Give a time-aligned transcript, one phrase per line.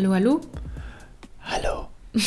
[0.00, 0.40] Hallo, hallo.
[1.42, 1.88] hallo.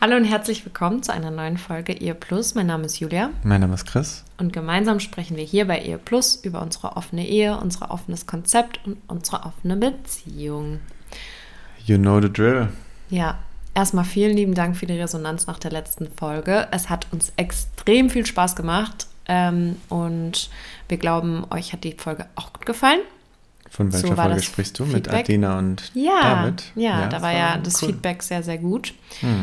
[0.00, 2.54] Hallo und herzlich willkommen zu einer neuen Folge Ehe Plus.
[2.54, 4.22] Mein Name ist Julia Mein Name ist Chris.
[4.38, 8.78] und gemeinsam sprechen wir hier bei Ehe Plus über unsere offene Ehe, unser offenes Konzept
[8.86, 10.78] und unsere offene Beziehung.
[11.84, 12.68] You know the drill.
[13.10, 13.40] Ja,
[13.74, 16.68] erstmal vielen lieben Dank für die Resonanz nach der letzten Folge.
[16.70, 20.48] Es hat uns extrem viel Spaß gemacht ähm, und
[20.86, 23.00] wir glauben, euch hat die Folge auch gut gefallen.
[23.70, 24.84] Von welcher So Folge sprichst du?
[24.84, 25.24] Mit Feedback?
[25.24, 26.64] Adina und Ja, David?
[26.76, 27.88] ja, da war ja das cool.
[27.88, 27.92] Mhm.
[27.94, 28.94] Feedback sehr, sehr gut.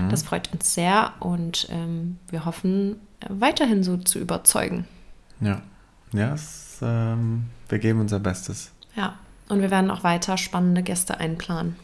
[0.10, 4.86] Das freut uns sehr und ähm, wir hoffen, äh, weiterhin so zu überzeugen.
[5.42, 5.62] Ja,
[6.14, 8.72] ja es, ähm, wir geben unser Bestes.
[8.96, 9.18] Ja,
[9.50, 11.76] und wir werden auch weiter spannende Gäste einplanen.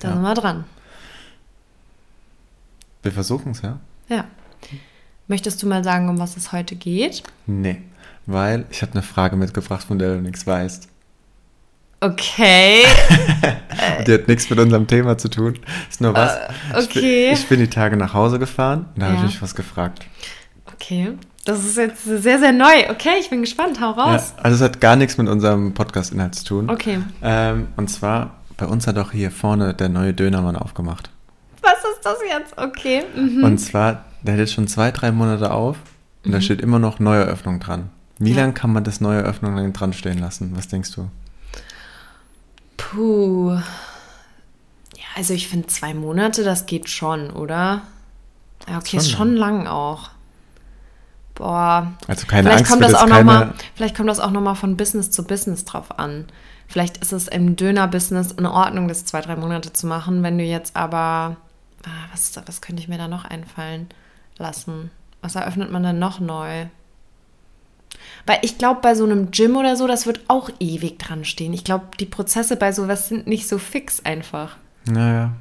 [0.00, 0.14] Da Ja.
[0.14, 0.64] sind wir dran.
[3.02, 3.78] Wir versuchen es, ja?
[4.08, 4.24] Ja.
[5.28, 7.22] Möchtest du mal sagen, um was es heute geht?
[7.46, 7.80] Nee,
[8.26, 10.88] weil ich habe eine Frage mitgebracht, von der du nichts weißt.
[12.04, 12.82] Okay.
[14.06, 15.58] Die hat nichts mit unserem Thema zu tun.
[15.90, 16.36] Ist nur was.
[16.80, 17.30] Ich, bin, okay.
[17.32, 19.20] ich bin die Tage nach Hause gefahren und da habe Ja.
[19.24, 20.04] ich mich was gefragt.
[20.74, 21.12] Okay.
[21.46, 22.88] Das ist jetzt sehr, sehr neu.
[22.90, 23.80] Okay, ich bin gespannt.
[23.80, 24.34] Hau Ja, raus.
[24.42, 26.70] also es hat gar nichts mit unserem Podcast-Inhalt zu tun.
[26.70, 26.98] Okay.
[27.22, 31.10] Ähm, und zwar, bei uns hat auch hier vorne der neue Dönermann aufgemacht.
[31.62, 32.58] Was ist das jetzt?
[32.58, 33.02] Okay.
[33.16, 33.44] Mhm.
[33.44, 35.76] Und zwar, der hat jetzt schon zwei, drei Monate auf
[36.24, 37.90] und da steht immer noch Neueröffnung dran.
[38.18, 38.42] Wie Ja.
[38.42, 40.52] lange kann man das Neueröffnung dran stehen lassen?
[40.54, 41.08] Was denkst du?
[42.76, 43.52] Puh.
[43.52, 47.82] Ja, also ich finde zwei Monate, das geht schon, oder?
[48.68, 50.10] Ja, okay, Schon ist schon lang auch.
[51.34, 51.92] Boah.
[52.06, 54.54] Also keine vielleicht Angst, kommt das auch noch mal, keine- vielleicht kommt das auch nochmal
[54.54, 56.26] von Business zu Business drauf an.
[56.68, 60.22] Vielleicht ist es im Döner-Business in Ordnung, das zwei, drei Monate zu machen.
[60.22, 61.36] Wenn du jetzt aber,
[61.84, 63.88] ah, was, was könnte ich mir da noch einfallen
[64.38, 64.90] lassen?
[65.22, 66.66] Was eröffnet man dann noch neu?
[68.26, 71.52] Weil ich glaube, bei so einem Gym oder so, das wird auch ewig dran stehen.
[71.52, 74.56] Ich glaube, die Prozesse bei sowas sind nicht so fix einfach.
[74.86, 75.32] Naja,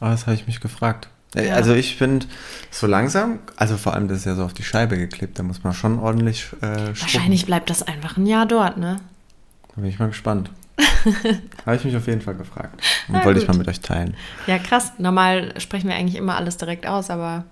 [0.00, 1.08] aber das habe ich mich gefragt.
[1.34, 1.54] Äh, Ja.
[1.54, 2.26] Also ich finde,
[2.70, 5.62] so langsam, also vor allem das ist ja so auf die Scheibe geklebt, da muss
[5.64, 6.88] man schon ordentlich äh.
[6.88, 8.96] Wahrscheinlich bleibt das einfach ein Jahr dort, ne?
[9.74, 10.50] Da bin ich mal gespannt.
[11.66, 12.80] habe ich mich auf jeden Fall gefragt.
[13.08, 14.16] Und wollte ich mal mit euch teilen.
[14.46, 14.92] Ja, krass.
[14.98, 17.44] Normal sprechen wir eigentlich immer alles direkt aus, aber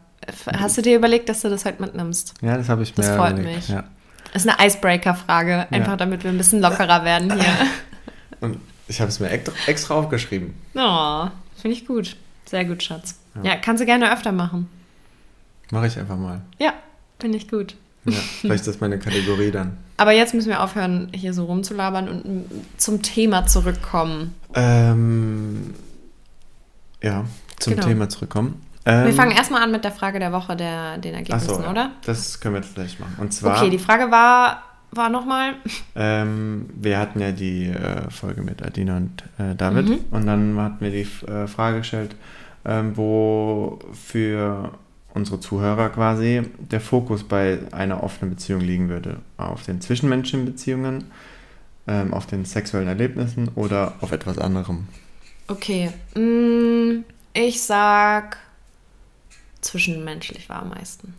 [0.56, 2.34] hast du dir überlegt, dass du das heute mitnimmst?
[2.40, 3.56] Ja, das habe ich mir Das freut überlegt.
[3.56, 3.68] mich.
[3.68, 3.84] Ja.
[4.32, 5.96] Das ist eine Icebreaker-Frage, einfach Ja.
[5.96, 7.54] damit wir ein bisschen lockerer werden hier.
[8.40, 10.54] Und ich habe es mir extra, aufgeschrieben.
[10.74, 11.26] Oh,
[11.60, 12.16] finde ich gut.
[12.44, 13.16] Sehr gut, Schatz.
[13.42, 13.56] Ja.
[13.56, 14.68] kannst du gerne öfter machen.
[15.70, 16.42] Mache ich einfach mal.
[16.58, 16.72] Ja,
[17.18, 17.74] finde ich gut.
[18.04, 19.76] Ja, vielleicht ist das meine Kategorie dann.
[19.96, 22.44] Aber jetzt müssen wir aufhören, hier so rumzulabern und
[22.76, 24.34] zum Thema zurückkommen.
[24.54, 25.74] Ähm,
[27.02, 27.24] ja,
[27.58, 27.86] zum Genau.
[27.86, 28.62] Thema zurückkommen.
[28.86, 31.90] Ähm, Wir fangen erstmal an mit der Frage der Woche, der, den Ergebnissen, so, oder?
[32.04, 33.16] Das können wir jetzt gleich machen.
[33.18, 35.54] Und zwar, Okay, die Frage war, war nochmal.
[35.96, 39.98] ähm, wir hatten ja die äh, Folge mit Adina und äh, David Mhm.
[40.12, 42.14] und dann hatten wir die äh, Frage gestellt,
[42.64, 44.70] ähm, wo für
[45.14, 49.18] unsere Zuhörer quasi der Fokus bei einer offenen Beziehung liegen würde.
[49.36, 51.10] Auf den zwischenmenschlichen Beziehungen,
[51.88, 54.86] ähm, auf den sexuellen Erlebnissen oder auf etwas anderem.
[55.48, 58.36] Okay, mm, ich sag,
[59.60, 61.14] zwischenmenschlich war am meisten.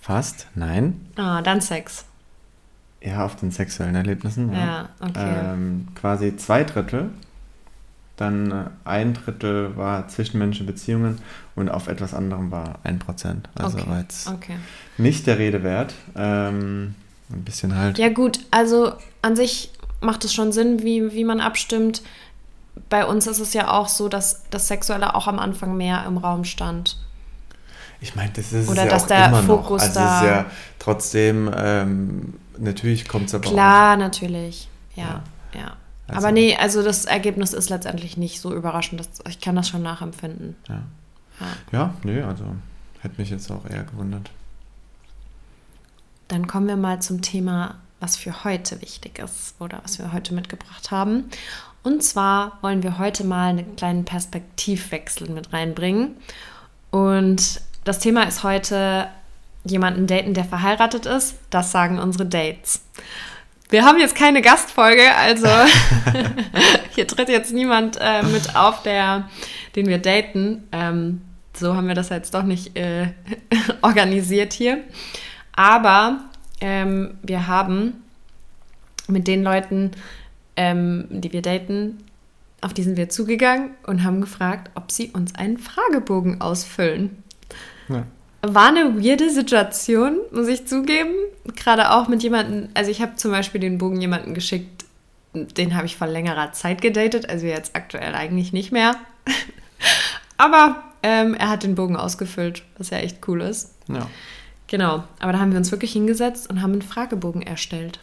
[0.00, 1.06] Fast, nein.
[1.16, 2.04] Ah, dann Sex.
[3.00, 4.52] Ja, auf den sexuellen Erlebnissen.
[4.52, 5.52] Ja, Ja, okay.
[5.52, 7.10] Ähm, quasi zwei Drittel.
[8.16, 11.20] Dann äh, ein Drittel war zwischenmenschliche Beziehungen
[11.54, 13.48] und auf etwas anderem war ein Prozent.
[13.54, 13.88] Also okay.
[13.88, 14.56] war jetzt okay.
[14.98, 15.94] nicht der Rede wert.
[16.14, 16.94] Ähm,
[17.30, 17.98] ein bisschen halt.
[17.98, 18.92] Ja gut, also
[19.22, 22.02] an sich macht es schon Sinn, wie, wie man abstimmt.
[22.88, 26.16] Bei uns ist es ja auch so, dass das Sexuelle auch am Anfang mehr im
[26.18, 26.98] Raum stand.
[28.00, 29.88] Ich meine, das ist Oder ja dass auch der immer Fokus noch.
[29.88, 30.46] Also da- es ist ja
[30.78, 34.68] trotzdem, ähm, natürlich kommt es aber Klar, natürlich.
[34.94, 35.22] Ja,
[35.54, 35.76] ja.
[36.06, 39.00] Also- Aber nee, also das Ergebnis ist letztendlich nicht so überraschend.
[39.00, 40.54] Das, ich kann das schon nachempfinden.
[40.64, 40.68] auch.
[40.68, 40.82] Ja.
[41.40, 41.46] Ja.
[41.72, 42.44] ja, nee, also
[43.00, 44.30] hätte mich jetzt auch eher gewundert.
[46.28, 50.34] Dann kommen wir mal zum Thema, was für heute wichtig ist oder was wir heute
[50.34, 51.24] mitgebracht haben.
[51.84, 56.16] Und zwar wollen wir heute mal einen kleinen Perspektivwechsel mit reinbringen.
[56.90, 59.08] Und das Thema ist heute
[59.64, 61.36] jemanden daten, der verheiratet ist.
[61.50, 62.82] Das sagen unsere Dates.
[63.68, 65.48] Wir haben jetzt keine Gastfolge, also
[66.94, 69.28] hier tritt jetzt niemand äh, mit auf, der,
[69.76, 70.66] den wir daten.
[70.72, 71.22] Ähm,
[71.54, 73.08] so haben wir das jetzt doch nicht äh,
[73.82, 74.78] organisiert hier.
[75.52, 76.20] Aber
[76.60, 78.04] ähm, wir haben
[79.06, 79.90] mit den Leuten,
[80.56, 81.98] ähm, die wir daten,
[82.60, 87.22] auf die sind wir zugegangen und haben gefragt, ob sie uns einen Fragebogen ausfüllen.
[87.88, 88.06] Ja.
[88.42, 91.14] War eine weirde Situation, muss ich zugeben.
[91.56, 94.84] Gerade auch mit jemandem, also ich habe zum Beispiel den Bogen jemanden geschickt,
[95.34, 98.96] den habe ich vor längerer Zeit gedatet, also jetzt aktuell eigentlich nicht mehr.
[100.36, 103.74] Aber ähm, er hat den Bogen ausgefüllt, was ja echt cool ist.
[103.88, 104.08] Ja.
[104.66, 108.00] Genau, aber da haben wir uns wirklich hingesetzt und haben einen Fragebogen erstellt,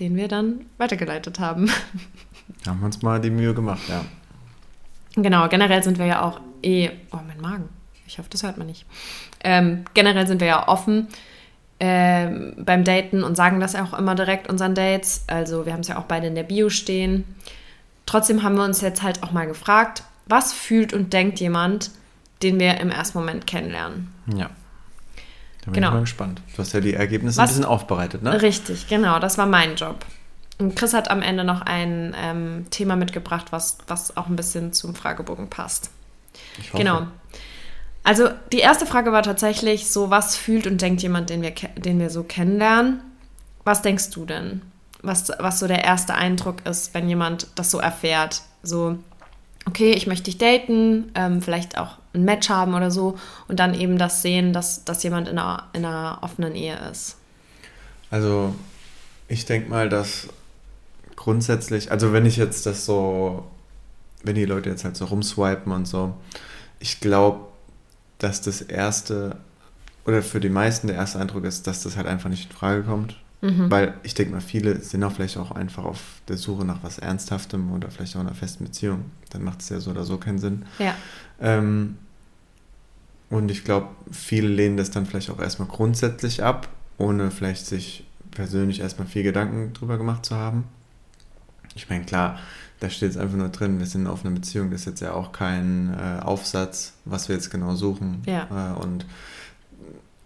[0.00, 1.70] den wir dann weitergeleitet haben.
[2.66, 4.04] Haben wir uns mal die Mühe gemacht, ja.
[5.14, 6.90] Genau, generell sind wir ja auch eh.
[7.12, 7.68] Oh, mein Magen.
[8.06, 8.86] Ich hoffe, das hört man nicht.
[9.44, 11.08] Ähm, generell sind wir ja offen
[11.80, 15.24] ähm, beim Daten und sagen das auch immer direkt unseren Dates.
[15.26, 17.24] Also, wir haben es ja auch beide in der Bio stehen.
[18.06, 21.90] Trotzdem haben wir uns jetzt halt auch mal gefragt, was fühlt und denkt jemand,
[22.42, 24.12] den wir im ersten Moment kennenlernen?
[24.34, 24.50] Ja.
[25.68, 25.88] Da bin genau.
[25.88, 26.42] ich mal gespannt.
[26.56, 28.40] Du hast ja die Ergebnisse was, ein bisschen aufbereitet, ne?
[28.40, 29.18] Richtig, genau.
[29.18, 30.04] Das war mein Job.
[30.58, 34.72] Und Chris hat am Ende noch ein ähm, Thema mitgebracht, was, was auch ein bisschen
[34.72, 35.90] zum Fragebogen passt.
[36.58, 36.82] Ich hoffe.
[36.82, 37.06] Genau.
[38.02, 41.98] Also die erste Frage war tatsächlich so, was fühlt und denkt jemand, den wir, den
[41.98, 43.00] wir so kennenlernen?
[43.64, 44.62] Was denkst du denn?
[45.02, 48.40] Was, was so der erste Eindruck ist, wenn jemand das so erfährt?
[48.62, 48.98] So,
[49.66, 53.18] okay, ich möchte dich daten, ähm, vielleicht auch ein Match haben oder so
[53.48, 57.16] und dann eben das sehen, dass, dass jemand in einer, in einer offenen Ehe ist.
[58.10, 58.54] Also
[59.28, 60.28] ich denke mal, dass
[61.16, 63.44] grundsätzlich, also wenn ich jetzt das so,
[64.22, 66.14] wenn die Leute jetzt halt so rumswipen und so,
[66.80, 67.40] ich glaube,
[68.18, 69.36] dass das erste,
[70.06, 72.82] oder für die meisten der erste Eindruck ist, dass das halt einfach nicht in Frage
[72.82, 73.16] kommt.
[73.40, 73.70] Mhm.
[73.70, 76.98] Weil ich denke mal, viele sind auch vielleicht auch einfach auf der Suche nach was
[76.98, 79.04] Ernsthaftem oder vielleicht auch einer festen Beziehung.
[79.30, 80.64] Dann macht es ja so oder so keinen Sinn.
[80.78, 80.94] Ja.
[81.40, 81.98] Ähm,
[83.30, 88.04] und ich glaube, viele lehnen das dann vielleicht auch erstmal grundsätzlich ab, ohne vielleicht sich
[88.30, 90.64] persönlich erstmal viel Gedanken drüber gemacht zu haben.
[91.74, 92.38] Ich meine, klar,
[92.80, 95.12] da steht es einfach nur drin, wir sind auf einer Beziehung, das ist jetzt ja
[95.12, 98.22] auch kein äh, Aufsatz, was wir jetzt genau suchen.
[98.26, 98.46] Ja.
[98.50, 99.04] Äh, und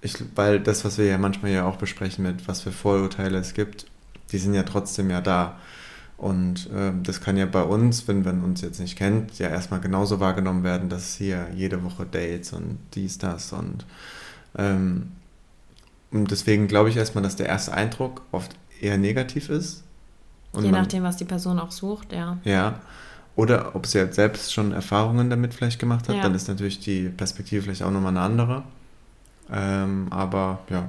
[0.00, 3.54] ich, weil das, was wir ja manchmal ja auch besprechen mit, was für Vorurteile es
[3.54, 3.86] gibt,
[4.32, 5.58] die sind ja trotzdem ja da.
[6.22, 9.80] Und äh, das kann ja bei uns, wenn man uns jetzt nicht kennt, ja erstmal
[9.80, 13.84] genauso wahrgenommen werden, dass hier jede Woche Dates und dies, das und
[14.56, 15.08] ähm,
[16.12, 19.82] und deswegen glaube ich erstmal, dass der erste Eindruck oft eher negativ ist.
[20.54, 22.38] Je man, nachdem, was die Person auch sucht, ja.
[22.44, 22.80] Ja.
[23.34, 26.22] Oder ob sie halt selbst schon Erfahrungen damit vielleicht gemacht hat, ja.
[26.22, 28.62] dann ist natürlich die Perspektive vielleicht auch nochmal eine andere.
[29.50, 30.88] Ähm, aber ja.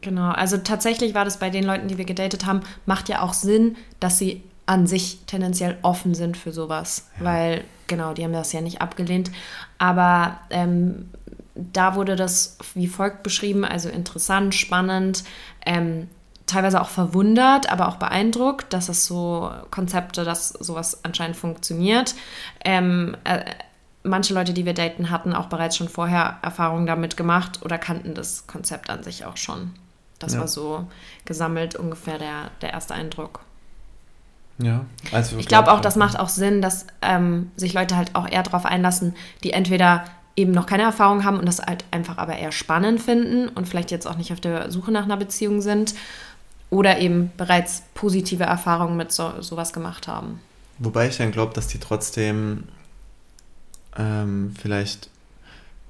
[0.00, 3.34] Genau, also tatsächlich war das bei den Leuten, die wir gedatet haben, macht ja auch
[3.34, 7.24] Sinn, dass sie an sich tendenziell offen sind für sowas, ja.
[7.26, 9.30] weil genau, die haben das ja nicht abgelehnt.
[9.78, 11.08] Aber ähm,
[11.54, 15.24] da wurde das wie folgt beschrieben, also interessant, spannend,
[15.66, 16.08] ähm,
[16.46, 22.14] teilweise auch verwundert, aber auch beeindruckt, dass es so Konzepte, dass sowas anscheinend funktioniert.
[22.64, 23.44] Ähm, äh,
[24.02, 28.14] manche Leute, die wir daten, hatten auch bereits schon vorher Erfahrungen damit gemacht oder kannten
[28.14, 29.72] das Konzept an sich auch schon.
[30.20, 30.40] Das ja.
[30.40, 30.86] war so
[31.24, 33.40] gesammelt ungefähr der, der erste Eindruck.
[34.58, 38.28] Ja, also ich glaube auch, das macht auch Sinn, dass ähm, sich Leute halt auch
[38.28, 40.04] eher darauf einlassen, die entweder
[40.36, 43.90] eben noch keine Erfahrung haben und das halt einfach aber eher spannend finden und vielleicht
[43.90, 45.94] jetzt auch nicht auf der Suche nach einer Beziehung sind
[46.68, 50.40] oder eben bereits positive Erfahrungen mit so, sowas gemacht haben.
[50.78, 52.64] Wobei ich dann glaube, dass die trotzdem
[53.96, 55.10] ähm, vielleicht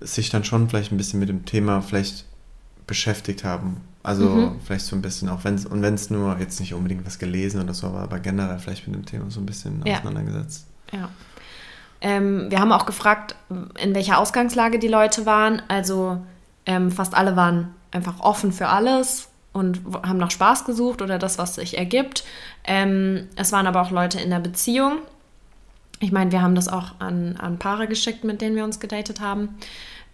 [0.01, 2.25] sich dann schon vielleicht ein bisschen mit dem Thema vielleicht
[2.87, 3.81] beschäftigt haben.
[4.03, 4.61] Also mhm.
[4.65, 7.19] vielleicht so ein bisschen, auch wenn es, und wenn es nur jetzt nicht unbedingt was
[7.19, 9.99] gelesen oder so, aber, aber generell vielleicht mit dem Thema so ein bisschen ja.
[9.99, 10.67] auseinandergesetzt.
[10.93, 11.11] Ja.
[12.01, 13.35] Ähm, wir haben auch gefragt,
[13.79, 15.61] in welcher Ausgangslage die Leute waren.
[15.69, 16.19] Also
[16.65, 21.37] ähm, fast alle waren einfach offen für alles und haben nach Spaß gesucht oder das,
[21.37, 22.25] was sich ergibt.
[22.65, 24.99] Ähm, es waren aber auch Leute in der Beziehung,
[26.01, 29.21] ich meine, wir haben das auch an, an Paare geschickt, mit denen wir uns gedatet
[29.21, 29.57] haben.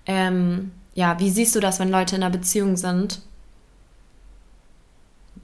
[0.05, 3.21] Ähm, ja, wie siehst du das, wenn Leute in einer Beziehung sind,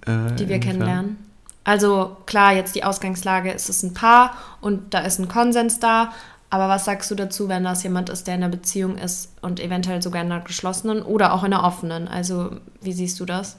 [0.07, 1.17] äh, die wir kennenlernen?
[1.65, 6.13] Also klar, jetzt die Ausgangslage, ist es ein Paar und da ist ein Konsens da.
[6.51, 9.59] Aber was sagst du dazu, wenn das jemand ist, der in einer Beziehung ist und
[9.59, 12.09] eventuell sogar in einer geschlossenen oder auch in einer offenen?
[12.09, 12.51] Also
[12.83, 13.57] wie siehst du das?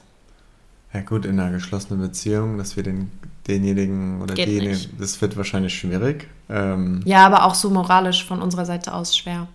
[0.92, 3.10] Ja gut, in einer geschlossenen Beziehung, dass wir den,
[3.48, 4.90] denjenigen oder Geht diejenige, nicht.
[5.00, 6.28] das wird wahrscheinlich schwierig.
[6.48, 9.48] Ähm, Ja, aber auch so moralisch von unserer Seite aus schwer.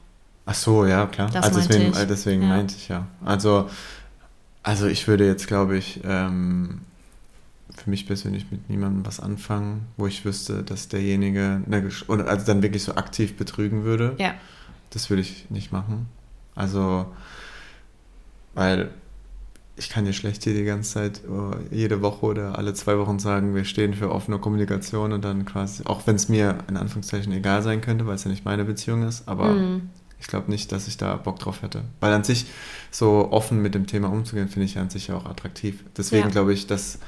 [0.45, 1.29] Ach so, ja, klar.
[1.31, 1.99] Das also meinte deswegen, ich.
[1.99, 2.47] äh, deswegen Ja.
[2.49, 3.05] meinte ich ja.
[3.23, 3.69] Also,
[4.63, 6.81] also ich würde jetzt, glaube ich, ähm,
[7.75, 11.61] für mich persönlich mit niemandem was anfangen, wo ich wüsste, dass derjenige,
[12.07, 14.15] oder also dann wirklich so aktiv betrügen würde.
[14.17, 14.33] Ja.
[14.89, 16.07] Das würde ich nicht machen.
[16.55, 17.05] Also,
[18.53, 18.89] weil
[19.77, 23.17] ich kann dir schlecht hier die ganze Zeit äh, jede Woche oder alle zwei Wochen
[23.17, 27.31] sagen, wir stehen für offene Kommunikation und dann quasi, auch wenn es mir in Anführungszeichen
[27.31, 29.89] egal sein könnte, weil es ja nicht meine Beziehung ist, aber Mhm.
[30.19, 31.83] Ich glaube nicht, dass ich da Bock drauf hätte.
[31.99, 32.45] Weil an sich
[32.91, 35.83] so offen mit dem Thema umzugehen, finde ich ja an sich ja auch attraktiv.
[35.97, 36.29] Deswegen Ja.
[36.29, 36.99] glaube ich, dass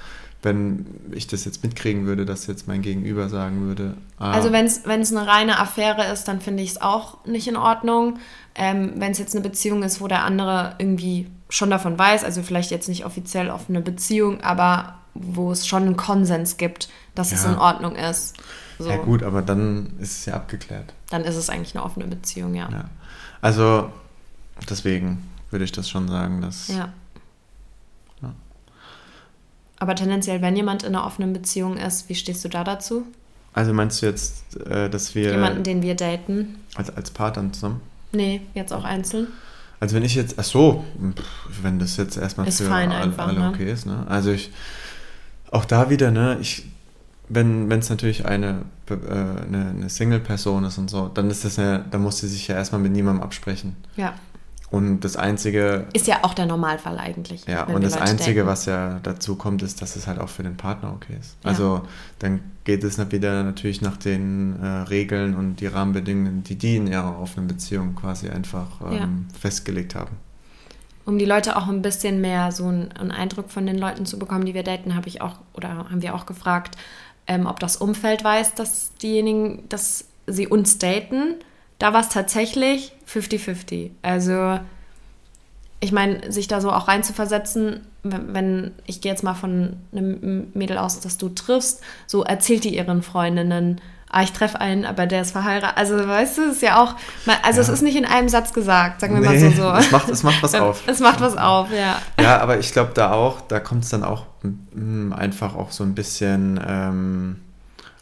[0.44, 4.66] wenn ich das jetzt mitkriegen würde, dass jetzt mein Gegenüber sagen würde, ah, Also wenn
[4.66, 8.18] es eine reine Affäre ist, dann finde ich es auch nicht in Ordnung.
[8.56, 12.42] Ähm, wenn es jetzt eine Beziehung ist, wo der andere irgendwie schon davon weiß, also
[12.42, 17.44] vielleicht jetzt nicht offiziell offene Beziehung, aber wo es schon einen Konsens gibt, dass es
[17.44, 17.52] Ja.
[17.52, 18.36] in Ordnung ist.
[18.80, 20.94] So, ja gut, aber dann ist es ja abgeklärt.
[21.12, 22.68] Dann ist es eigentlich eine offene Beziehung, ja.
[22.72, 22.86] Ja.
[23.42, 23.92] Also
[24.70, 26.94] deswegen würde ich das schon sagen, dass Ja.
[28.22, 28.34] Ja.
[29.80, 33.06] Aber tendenziell, wenn jemand in einer offenen Beziehung ist, wie stehst du da dazu?
[33.54, 36.56] also meinst du jetzt, äh, dass wir Jemanden, den wir daten?
[36.76, 37.82] als, als Paar dann zusammen?
[38.14, 39.28] Nee, jetzt auch einzeln.
[39.80, 40.86] Also wenn ich jetzt, ach so,
[41.62, 43.50] wenn das jetzt erstmal Ist für fein alle, einfach, alle ne?
[43.50, 44.06] okay ist, ne?
[44.08, 44.52] Also ich,
[45.50, 46.66] auch da wieder, ne, ich,
[47.70, 51.80] wenn es natürlich eine, äh, eine, eine Single-Person ist und so, dann ist das ja,
[51.80, 53.76] dann muss sie sich ja erstmal mit niemandem absprechen.
[53.96, 54.14] Ja.
[54.70, 57.46] Und das Einzige, Ist ja auch der Normalfall eigentlich.
[57.46, 58.48] ja, und das Leute Einzige, daten.
[58.48, 61.36] was ja dazu kommt, ist, dass es halt auch für den Partner okay ist.
[61.44, 61.50] Ja.
[61.50, 61.82] Also
[62.20, 66.88] dann geht es wieder natürlich nach den äh, Regeln und die Rahmenbedingungen, die die in
[66.88, 69.10] ihrer offenen Beziehung quasi einfach ähm, Ja.
[69.38, 70.16] festgelegt haben.
[71.04, 74.18] Um die Leute auch ein bisschen mehr so einen, einen Eindruck von den Leuten zu
[74.20, 76.78] bekommen, die wir daten, habe ich auch oder haben wir auch gefragt,
[77.28, 81.36] ähm, ob das Umfeld weiß, dass diejenigen, dass sie uns daten.
[81.80, 83.92] Da war es tatsächlich 50-50.
[84.02, 84.60] Also
[85.80, 90.52] ich meine, sich da so auch reinzuversetzen, wenn, wenn ich gehe jetzt mal von einem
[90.54, 95.08] Mädel aus, das du triffst, so erzählt die ihren Freundinnen, ah, ich treffe einen, aber
[95.08, 95.78] der ist verheiratet.
[95.78, 96.96] Also weißt du, es ist ja auch,
[97.44, 99.48] also es ist nicht in einem Satz gesagt, sagen wir mal so.
[99.48, 99.72] Nee, so.
[99.72, 100.84] Es macht, es macht was auf.
[100.88, 102.00] Es macht was auf, ja.
[102.22, 104.26] Ja, aber ich glaube da auch, da kommt es dann auch
[105.12, 107.36] einfach auch so ein bisschen ähm,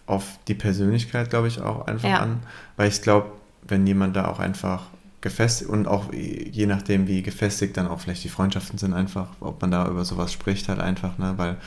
[0.06, 2.20] auf die Persönlichkeit, glaube ich, auch einfach Ja.
[2.20, 2.40] an.
[2.78, 3.32] Weil ich glaube,
[3.68, 4.88] wenn jemand da auch einfach
[5.22, 9.62] gefestigt und auch je nachdem, wie gefestigt dann auch vielleicht die Freundschaften sind, einfach, ob
[9.62, 11.34] man da über sowas spricht, halt einfach, ne?
[11.36, 11.58] Weil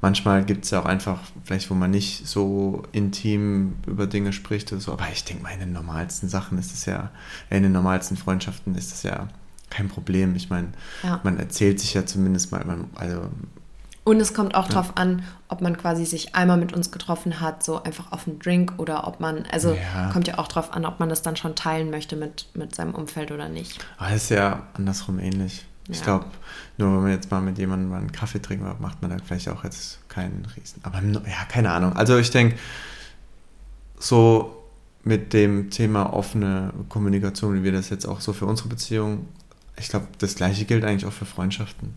[0.00, 4.70] manchmal gibt es ja auch einfach, vielleicht, wo man nicht so intim über Dinge spricht
[4.72, 7.10] oder so, aber ich denke mal, in den normalsten Sachen ist es ja,
[7.50, 9.26] in den normalsten Freundschaften ist es ja
[9.68, 10.36] kein Problem.
[10.36, 10.68] Ich meine,
[11.02, 11.20] Ja.
[11.24, 13.22] man erzählt sich ja zumindest mal, man, also
[14.04, 17.62] Und es kommt auch drauf an, ob man quasi sich einmal mit uns getroffen hat,
[17.62, 20.10] so einfach auf einen Drink oder ob man, also Ja.
[20.12, 22.94] kommt ja auch drauf an, ob man das dann schon teilen möchte mit, mit seinem
[22.96, 23.78] Umfeld oder nicht.
[23.98, 25.64] aber es ist ja andersrum ähnlich.
[25.88, 26.04] Ich Ja.
[26.04, 26.26] glaube,
[26.78, 29.48] nur wenn man jetzt mal mit jemandem mal einen Kaffee trinkt, macht man da vielleicht
[29.48, 30.80] auch jetzt keinen Riesen.
[30.84, 31.92] Aber ja, keine Ahnung.
[31.94, 32.56] Also ich denke,
[33.98, 34.56] so
[35.04, 39.26] mit dem Thema offene Kommunikation, wie wir das jetzt auch so für unsere Beziehung,
[39.76, 41.96] ich glaube, das gleiche gilt eigentlich auch für Freundschaften.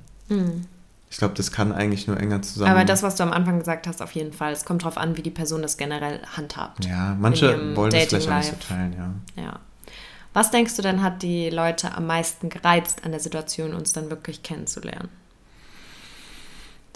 [1.16, 2.70] Ich glaube, das kann eigentlich nur enger zusammen.
[2.70, 4.52] Aber das, was du am Anfang gesagt hast, auf jeden Fall.
[4.52, 6.84] Es kommt drauf an, wie die Person das generell handhabt.
[6.84, 8.92] ja, manche wollen das vielleicht auch nicht so teilen,
[9.38, 9.42] ja.
[9.42, 9.60] Ja.
[10.34, 14.10] Was denkst du denn, hat die Leute am meisten gereizt an der Situation, uns dann
[14.10, 15.08] wirklich kennenzulernen?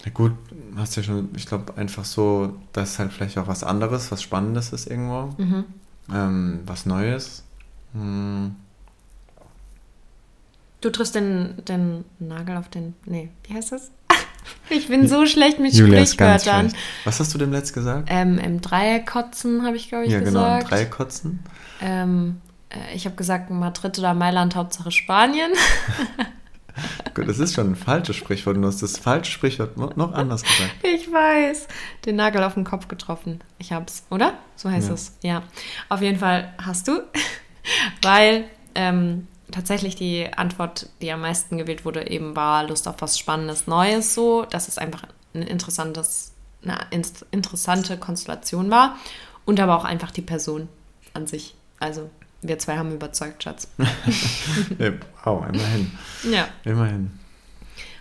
[0.04, 0.32] Ja gut,
[0.76, 4.74] hast ja schon, ich glaube einfach so, dass halt vielleicht auch was anderes, was Spannendes
[4.74, 5.34] ist irgendwo.
[5.42, 5.64] Mhm.
[6.12, 7.42] Ähm, was Neues.
[7.94, 8.54] Hm,
[10.82, 12.94] Du triffst den, den Nagel auf den.
[13.06, 13.90] Nee, wie heißt das?
[14.68, 16.72] Ich bin so schlecht mit Julia Sprichwörtern.
[17.04, 18.08] Was hast du dem letzt gesagt?
[18.10, 20.70] Ähm, Im Dreieck kotzen, habe ich, glaube ich, ja, genau, gesagt.
[20.70, 21.40] drei Kotzen.
[21.80, 25.50] Ähm, äh, ich habe gesagt, Madrid oder Mailand, Hauptsache Spanien.
[27.14, 28.56] Gut, das ist schon ein falsches Sprichwort.
[28.56, 30.70] Du hast das falsche Sprichwort noch, noch anders gesagt.
[30.82, 31.66] Ich weiß.
[32.06, 33.40] Den Nagel auf den Kopf getroffen.
[33.58, 34.34] Ich hab's, oder?
[34.56, 34.94] So heißt Ja.
[34.94, 35.12] es.
[35.22, 35.42] Ja.
[35.88, 37.02] Auf jeden Fall hast du.
[38.02, 38.44] Weil
[38.74, 43.66] ähm, tatsächlich die Antwort, die am meisten gewählt wurde, eben war Lust auf was Spannendes,
[43.66, 44.44] Neues so.
[44.44, 45.04] Dass es einfach
[45.34, 46.86] ein interessantes, eine
[47.30, 48.96] interessante Konstellation war.
[49.44, 50.68] Und aber auch einfach die Person
[51.14, 51.54] an sich.
[51.78, 52.10] Also,
[52.42, 53.68] wir zwei haben überzeugt, Schatz.
[55.24, 55.92] Wow, immerhin.
[56.30, 56.48] ja.
[56.64, 57.18] Immerhin.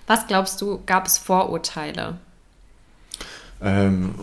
[0.07, 2.17] Was glaubst du, gab es Vorurteile?
[3.61, 4.15] Ähm,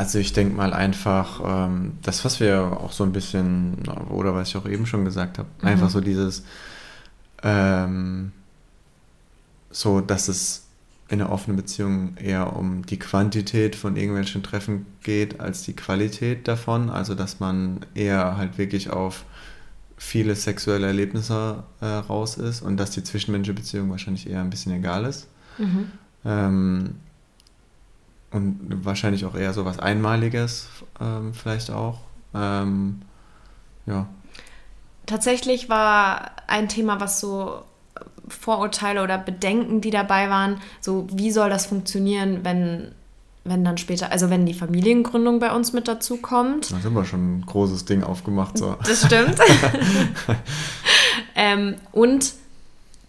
[0.00, 4.48] also ich denke mal einfach, ähm, das, was wir auch so ein bisschen, oder was
[4.48, 6.42] ich auch eben schon gesagt habe, einfach so dieses,
[7.42, 8.32] ähm,
[9.70, 10.64] so, dass es
[11.10, 16.48] in einer offenen Beziehung eher um die Quantität von irgendwelchen Treffen geht als die Qualität
[16.48, 16.88] davon.
[16.88, 19.26] Also dass man eher halt wirklich auf
[19.98, 24.72] viele sexuelle Erlebnisse äh, raus ist und dass die zwischenmenschliche Beziehung wahrscheinlich eher ein bisschen
[24.72, 25.28] egal ist.
[25.58, 25.90] Mhm.
[26.24, 26.94] Ähm,
[28.32, 30.68] und wahrscheinlich auch eher so was Einmaliges
[31.00, 31.98] ähm, vielleicht auch.
[32.34, 33.02] Ähm,
[33.86, 34.06] ja.
[35.06, 37.62] Tatsächlich war ein Thema, was so
[38.28, 42.92] Vorurteile oder Bedenken, die dabei waren, so wie soll das funktionieren, wenn,
[43.44, 46.70] wenn dann später, also wenn die Familiengründung bei uns mit dazu kommt.
[46.70, 48.56] Da sind wir schon ein großes Ding aufgemacht.
[48.56, 48.76] So.
[48.84, 49.36] Das stimmt.
[51.34, 52.34] ähm, und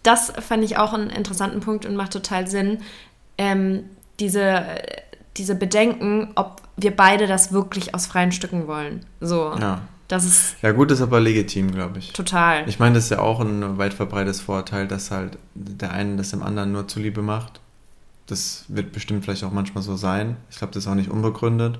[0.01, 2.79] das fand ich auch einen interessanten Punkt und macht total Sinn.
[3.37, 3.83] Ähm,
[4.19, 4.63] diese,
[5.41, 9.03] diese Bedenken, ob wir beide das wirklich aus freien Stücken wollen.
[9.19, 9.53] So.
[9.59, 9.81] Ja.
[10.07, 12.13] Das ist Ja, gut, ist aber legitim, glaube ich.
[12.13, 12.67] total.
[12.67, 16.29] Ich meine, das ist ja auch ein weit verbreitetes Vorurteil, dass halt der eine das
[16.31, 17.59] dem anderen nur zuliebe macht.
[18.27, 20.35] Das wird bestimmt vielleicht auch manchmal so sein.
[20.49, 21.79] Ich glaube, das ist auch nicht unbegründet.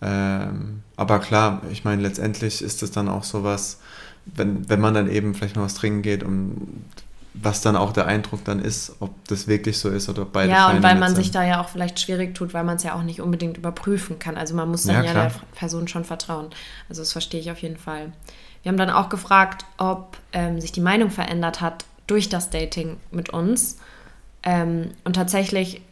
[0.00, 3.80] Ähm, aber klar, ich meine, letztendlich ist es dann auch sowas,
[4.26, 6.84] wenn, wenn man dann eben vielleicht mal was trinken geht, um
[7.42, 10.50] was dann auch der Eindruck dann ist, ob das wirklich so ist oder ob beide
[10.50, 11.22] ja, und weil man sind.
[11.22, 14.18] sich da ja auch vielleicht schwierig tut, weil man es ja auch nicht unbedingt überprüfen
[14.18, 14.36] kann.
[14.36, 16.46] Also man muss dann Ja, ja, der Person schon vertrauen.
[16.88, 18.12] Also das verstehe ich auf jeden Fall.
[18.62, 22.96] Wir haben dann auch gefragt, ob ähm, sich die Meinung verändert hat durch das Dating
[23.10, 23.78] mit uns.
[24.42, 25.82] Ähm, und tatsächlich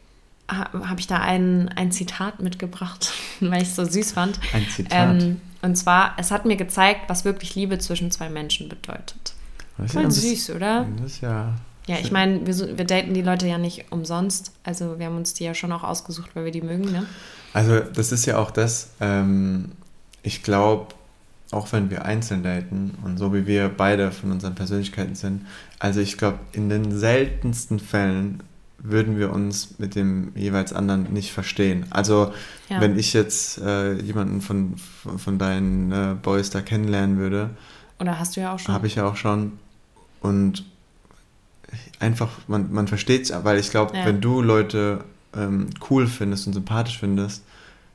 [0.51, 4.41] ha habe ich da ein, ein Zitat mitgebracht, weil ich es so süß fand.
[4.53, 5.23] Ein Zitat.
[5.23, 9.36] Ähm, und zwar, es hat mir gezeigt, was wirklich Liebe zwischen zwei Menschen bedeutet.
[9.79, 10.87] Das ist Voll bisschen- süß, oder?
[11.03, 11.55] Das ja.
[11.89, 14.51] Ja, ich meine, wir, wir daten die Leute ja nicht umsonst.
[14.65, 17.07] Also wir haben uns die ja schon auch ausgesucht, weil wir die mögen, ne?
[17.53, 19.71] Also das ist ja auch das, ähm,
[20.25, 20.89] ich glaube,
[21.53, 25.47] auch wenn wir einzeln daten und so wie wir beide von unseren Persönlichkeiten sind,
[25.79, 28.43] also ich glaube, in den seltensten Fällen
[28.79, 31.87] würden wir uns mit dem jeweils anderen nicht verstehen.
[31.91, 32.33] Also
[32.69, 32.81] Ja.
[32.81, 37.51] wenn ich jetzt äh, jemanden von, von, von deinen äh, Boys da kennenlernen würde,
[38.01, 38.75] Oder hast du ja auch schon.
[38.75, 39.53] habe ich ja auch schon.
[40.21, 40.65] Und
[42.01, 44.05] einfach, man, man versteht es, weil ich glaube, Ja.
[44.07, 47.45] wenn du Leute ähm, cool findest und sympathisch findest,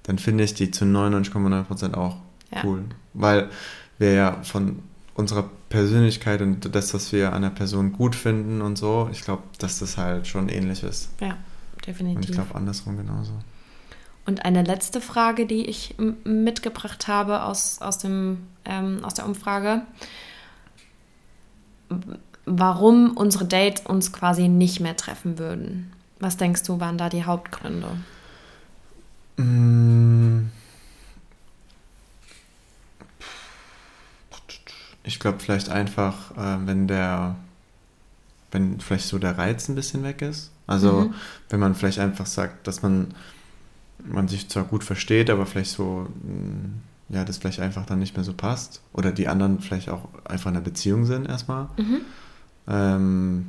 [0.03, 2.17] dann finde ich die zu 99,9% auch
[2.53, 2.62] Ja.
[2.65, 2.84] cool.
[3.13, 3.49] Weil
[3.97, 4.79] wir ja von
[5.15, 9.43] unserer Persönlichkeit und das, was wir an der Person gut finden und so, ich glaube,
[9.60, 11.10] dass das halt schon ähnlich ist.
[11.19, 11.38] Ja, Und
[11.79, 12.36] ich definitiv.
[12.36, 13.34] glaube andersrum genauso.
[14.25, 19.81] Und eine letzte Frage, die ich mitgebracht habe aus, aus, dem, ähm, aus der Umfrage.
[22.45, 25.91] Warum unsere Dates uns quasi nicht mehr treffen würden?
[26.19, 27.88] Was denkst du, waren da die Hauptgründe?
[29.38, 30.49] Mm.
[35.04, 37.36] Ich glaube vielleicht einfach, äh, wenn der,
[38.51, 40.51] wenn vielleicht so der Reiz ein bisschen weg ist.
[40.67, 41.13] Also Mhm.
[41.49, 43.13] wenn man vielleicht einfach sagt, dass man,
[44.06, 48.15] man sich zwar gut versteht, aber vielleicht so, mm, ja, das vielleicht einfach dann nicht
[48.15, 48.82] mehr so passt.
[48.93, 51.67] Oder die anderen vielleicht auch einfach in einer Beziehung sind erstmal.
[51.78, 52.02] Mhm.
[52.67, 53.45] Ähm,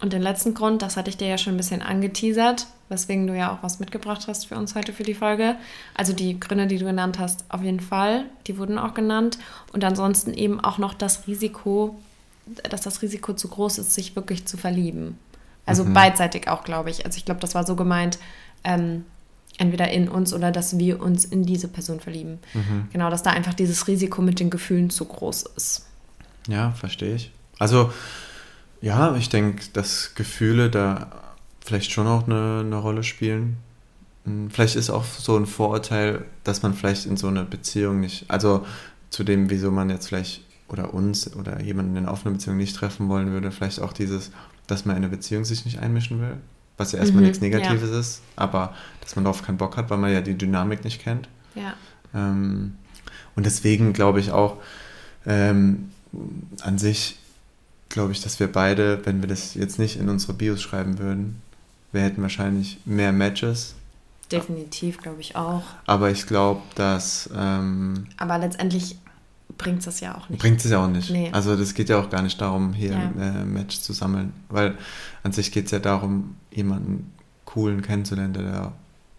[0.00, 3.36] Und den letzten Grund, das hatte ich dir ja schon ein bisschen angeteasert, weswegen du
[3.36, 5.56] ja auch was mitgebracht hast für uns heute für die Folge.
[5.94, 9.38] Also die Gründe, die du genannt hast, auf jeden Fall, die wurden auch genannt.
[9.72, 12.00] Und ansonsten eben auch noch das Risiko,
[12.68, 15.18] dass das Risiko zu groß ist, sich wirklich zu verlieben.
[15.66, 17.06] Also beidseitig auch, glaube ich.
[17.06, 18.18] Also ich glaube, das war so gemeint,
[18.64, 19.04] ähm,
[19.58, 22.38] entweder in uns oder dass wir uns in diese Person verlieben.
[22.92, 25.86] Genau, dass da einfach dieses Risiko mit den Gefühlen zu groß ist.
[26.48, 27.30] Ja, verstehe ich.
[27.58, 27.92] Also,
[28.80, 31.22] ja, ich denke, dass Gefühle da
[31.64, 33.58] vielleicht schon auch eine, eine Rolle spielen.
[34.24, 38.24] Hm, Vielleicht ist auch so ein Vorurteil, dass man vielleicht in so einer Beziehung nicht,
[38.28, 38.66] also
[39.10, 42.74] zu dem, wieso man jetzt vielleicht oder uns oder jemanden in einer offenen Beziehung nicht
[42.74, 44.32] treffen wollen würde, vielleicht auch dieses,
[44.66, 46.38] dass man in eine Beziehung sich nicht einmischen will,
[46.76, 49.98] was ja erstmal Mhm, nichts Negatives ist, aber dass man darauf keinen Bock hat, weil
[49.98, 51.28] man ja die Dynamik nicht kennt.
[51.54, 51.74] Ja.
[52.14, 52.74] Ähm,
[53.34, 54.56] und deswegen glaube ich auch,
[55.26, 55.90] ähm,
[56.62, 57.18] an sich
[57.88, 61.40] glaube ich, dass wir beide, wenn wir das jetzt nicht in unsere Bios schreiben würden,
[61.92, 63.74] wir hätten wahrscheinlich mehr Matches.
[64.30, 65.62] Definitiv, glaube ich auch.
[65.84, 68.96] Aber ich glaube, dass Ähm, Aber letztendlich
[69.58, 70.40] bringt es das ja auch nicht.
[70.40, 71.10] bringt es ja auch nicht.
[71.10, 71.30] Nee.
[71.32, 72.98] Also das geht ja auch gar nicht darum, hier Ja.
[72.98, 74.32] ein äh, Match zu sammeln.
[74.48, 74.76] Weil
[75.22, 77.12] an sich geht es ja darum, jemanden
[77.44, 78.72] coolen kennenzulernen, der da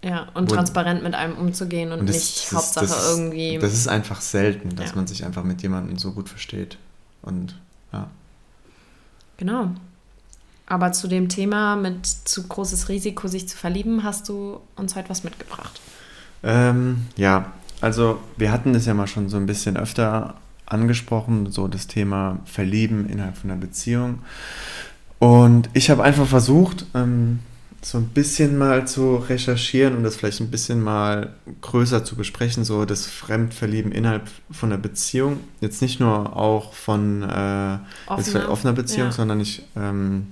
[0.04, 3.58] Ja, und Wo- transparent mit einem umzugehen und, Und das- nicht das- Hauptsache das irgendwie.
[3.60, 4.96] Das ist einfach selten, dass Ja.
[4.98, 6.78] man sich einfach mit jemandem so gut versteht.
[7.22, 7.58] Und
[7.94, 8.08] ja.
[9.38, 9.70] Genau.
[10.66, 15.10] Aber zu dem Thema mit zu großes Risiko, sich zu verlieben, hast du uns heute
[15.10, 15.80] was mitgebracht.
[16.44, 17.52] Ähm, ja,
[17.84, 22.40] also wir hatten das ja mal schon so ein bisschen öfter angesprochen, so das Thema
[22.46, 24.20] Verlieben innerhalb von einer Beziehung.
[25.20, 27.40] Und ich habe einfach versucht, ähm,
[27.82, 32.64] so ein bisschen mal zu recherchieren und das vielleicht ein bisschen mal größer zu besprechen,
[32.64, 35.42] so das Fremdverlieben innerhalb von einer Beziehung.
[35.60, 39.12] Jetzt nicht nur auch von äh, offener, offener Beziehung, ja.
[39.12, 40.28] sondern ich ähm,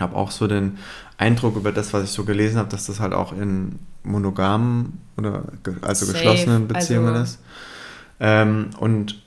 [0.00, 0.78] habe auch so den
[1.18, 5.44] Eindruck über das, was ich so gelesen habe, dass das halt auch in monogamen oder
[5.82, 6.18] also Safe.
[6.18, 7.22] geschlossenen Beziehungen also.
[7.22, 7.38] ist.
[8.20, 9.22] Ähm, und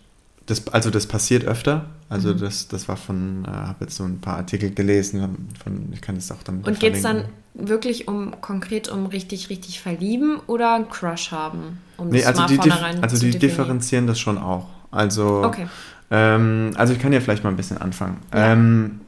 [0.46, 1.86] das, also das passiert öfter.
[2.10, 2.40] Also mhm.
[2.40, 6.16] das, das war von, äh, habe jetzt so ein paar Artikel gelesen, von, ich kann
[6.16, 10.74] es auch damit Und geht es dann wirklich um konkret um richtig, richtig verlieben oder
[10.76, 11.80] einen Crush haben?
[11.98, 14.68] Um nee, also die, also die differenzieren das schon auch.
[14.90, 15.68] Also, okay.
[16.12, 18.20] ähm, also ich kann ja vielleicht mal ein bisschen anfangen.
[18.34, 18.54] Ja.
[18.54, 19.02] Ähm,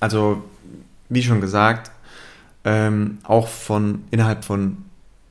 [0.00, 0.42] also,
[1.12, 1.90] wie schon gesagt,
[2.64, 4.78] ähm, auch von innerhalb von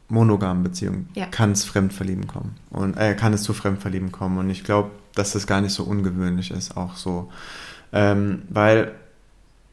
[0.09, 1.25] monogamen Beziehungen ja.
[1.27, 5.33] kann es Fremdverlieben kommen und äh, kann es zu Fremdverlieben kommen und ich glaube dass
[5.33, 7.31] das gar nicht so ungewöhnlich ist, auch so.
[7.91, 8.93] Ähm, weil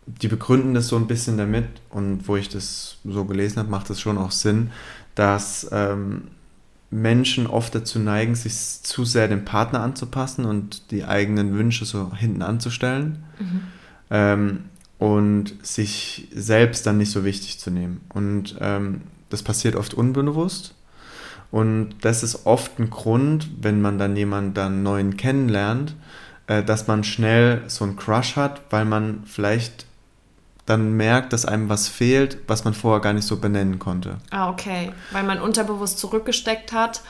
[0.07, 3.91] die begründen das so ein bisschen damit und wo ich das so gelesen habe, macht
[3.91, 4.71] das schon auch Sinn,
[5.15, 6.29] dass ähm,
[6.91, 12.15] Menschen oft dazu neigen, sich zu sehr dem Partner anzupassen und die eigenen Wünsche so
[12.15, 13.61] hinten anzustellen mhm.
[14.11, 14.65] ähm,
[14.99, 18.01] und sich selbst dann nicht so wichtig zu nehmen.
[18.13, 20.75] Und ähm, das passiert oft unbewusst
[21.51, 25.95] und das ist oft ein Grund, wenn man dann jemanden dann neuen kennenlernt,
[26.47, 29.87] äh, dass man schnell so einen Crush hat, weil man vielleicht
[30.67, 34.19] dann merkt, dass einem was fehlt, was man vorher gar nicht so benennen konnte.
[34.31, 34.93] Ah, okay.
[35.13, 37.01] Weil man unterbewusst zurückgesteckt hat.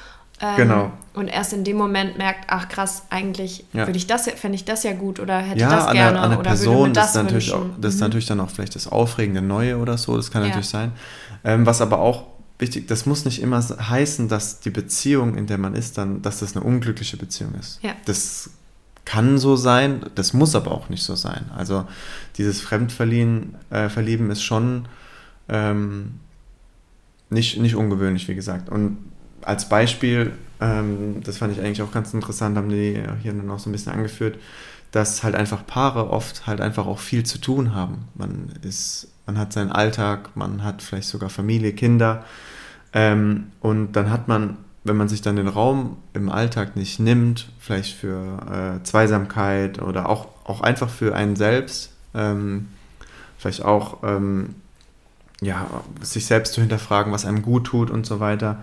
[0.40, 0.92] Ähm, genau.
[1.14, 3.86] Und erst in dem Moment merkt, ach krass, eigentlich ja.
[3.86, 6.38] würde ich das, fände ich das ja gut oder hätte ja, das gerne an der,
[6.38, 8.06] oder Person, würde mir das, das ist natürlich auch, Das ist mhm.
[8.06, 10.48] natürlich dann auch vielleicht das Aufregende Neue oder so, das kann ja.
[10.48, 10.92] natürlich sein.
[11.44, 12.24] Ähm, was aber auch
[12.58, 16.40] wichtig, das muss nicht immer heißen, dass die Beziehung, in der man ist, dann, dass
[16.40, 17.80] das eine unglückliche Beziehung ist.
[17.82, 17.92] Ja.
[18.04, 18.50] Das
[19.04, 21.46] kann so sein, das muss aber auch nicht so sein.
[21.56, 21.86] Also
[22.36, 24.86] dieses Fremdverlieben äh, Verlieben ist schon
[25.48, 26.20] ähm,
[27.30, 28.68] nicht, nicht ungewöhnlich, wie gesagt.
[28.68, 28.98] Und
[29.48, 33.58] als Beispiel, ähm, das fand ich eigentlich auch ganz interessant, haben die hier dann auch
[33.58, 34.38] so ein bisschen angeführt,
[34.92, 38.08] dass halt einfach Paare oft halt einfach auch viel zu tun haben.
[38.14, 42.24] Man ist, man hat seinen Alltag, man hat vielleicht sogar Familie, Kinder
[42.92, 47.48] ähm, und dann hat man, wenn man sich dann den Raum im Alltag nicht nimmt,
[47.58, 52.68] vielleicht für äh, Zweisamkeit oder auch, auch einfach für einen selbst, ähm,
[53.38, 54.56] vielleicht auch ähm,
[55.40, 55.68] ja,
[56.00, 58.62] sich selbst zu hinterfragen, was einem gut tut und so weiter.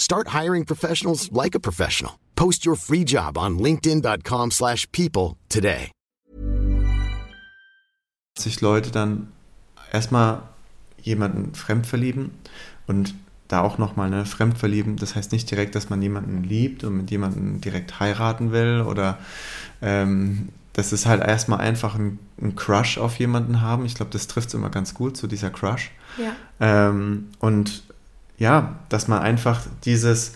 [0.00, 2.12] Start hiring professionals like a professional.
[2.34, 5.90] Post your free job on linkedin.com/people today.
[8.38, 9.28] Sich Leute dann
[9.92, 10.42] erstmal
[11.02, 12.30] jemanden fremdverlieben
[12.86, 13.14] und
[13.48, 17.10] da auch nochmal eine Fremdverlieben, das heißt nicht direkt, dass man jemanden liebt und mit
[17.10, 19.18] jemandem direkt heiraten will oder
[19.82, 23.84] ähm, das ist halt erstmal einfach ein, ein, Crush auf jemanden haben.
[23.84, 25.90] Ich glaube, das trifft es immer ganz gut, so dieser Crush.
[26.16, 26.36] Ja.
[26.60, 27.82] Ähm, und
[28.40, 30.32] ja, dass man einfach dieses,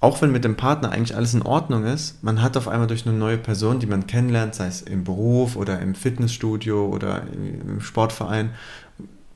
[0.00, 3.06] auch wenn mit dem Partner eigentlich alles in Ordnung ist, man hat auf einmal durch
[3.06, 7.80] eine neue Person, die man kennenlernt, sei es im Beruf oder im Fitnessstudio oder im
[7.82, 8.54] Sportverein,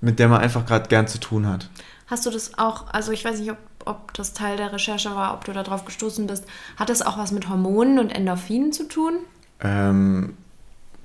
[0.00, 1.68] mit der man einfach gerade gern zu tun hat.
[2.06, 5.34] Hast du das auch, also ich weiß nicht, ob, ob das Teil der Recherche war,
[5.34, 6.46] ob du darauf gestoßen bist,
[6.78, 9.12] hat das auch was mit Hormonen und Endorphinen zu tun?
[9.60, 10.38] Ähm,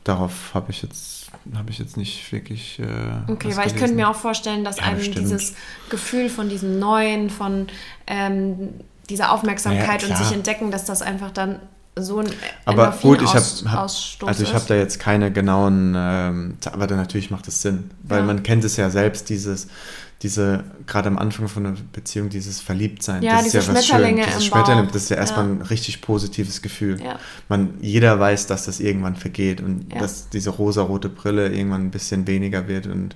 [0.06, 1.18] darauf habe ich jetzt
[1.55, 2.79] habe ich jetzt nicht wirklich.
[2.79, 5.19] Äh, okay, weil ich könnte mir auch vorstellen, dass ja, einem bestimmt.
[5.19, 5.55] dieses
[5.89, 7.67] Gefühl von diesem Neuen, von
[8.07, 8.69] ähm,
[9.09, 11.59] dieser Aufmerksamkeit ja, und sich entdecken, dass das einfach dann
[11.95, 12.27] so ein
[12.65, 16.97] aber gut, ich habe hab, also ich habe da jetzt keine genauen, ähm, aber dann
[16.97, 18.25] natürlich macht es Sinn, weil ja.
[18.25, 19.67] man kennt es ja selbst dieses
[20.21, 24.25] diese, gerade am Anfang von einer Beziehung, dieses Verliebtsein, ja, das ist ja was Schönes.
[24.27, 25.51] Dieses Schmetterlinge, das ist ja erstmal ja.
[25.53, 27.01] ein richtig positives Gefühl.
[27.01, 27.19] Ja.
[27.47, 29.99] Man, jeder weiß, dass das irgendwann vergeht und ja.
[29.99, 33.15] dass diese rosarote Brille irgendwann ein bisschen weniger wird und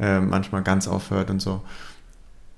[0.00, 1.62] äh, manchmal ganz aufhört und so.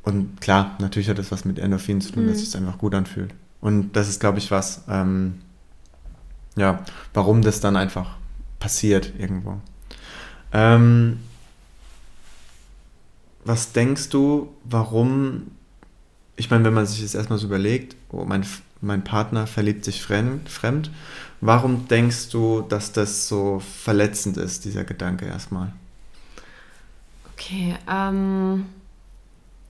[0.02, 2.28] Und klar, natürlich hat das was mit Endorphinen zu tun, mhm.
[2.28, 3.34] dass es sich einfach gut anfühlt.
[3.60, 5.40] Und das ist, glaube ich, was, ähm,
[6.56, 8.16] ja, warum das dann einfach
[8.60, 9.60] passiert irgendwo.
[10.52, 11.18] Ähm,
[13.50, 15.50] was denkst du, warum,
[16.36, 18.46] ich meine, wenn man sich das erstmal so überlegt, oh, mein,
[18.80, 20.88] mein Partner verliebt sich fremd, fremd,
[21.40, 25.72] warum denkst du, dass das so verletzend ist, dieser Gedanke erstmal?
[27.34, 28.66] Okay, ähm,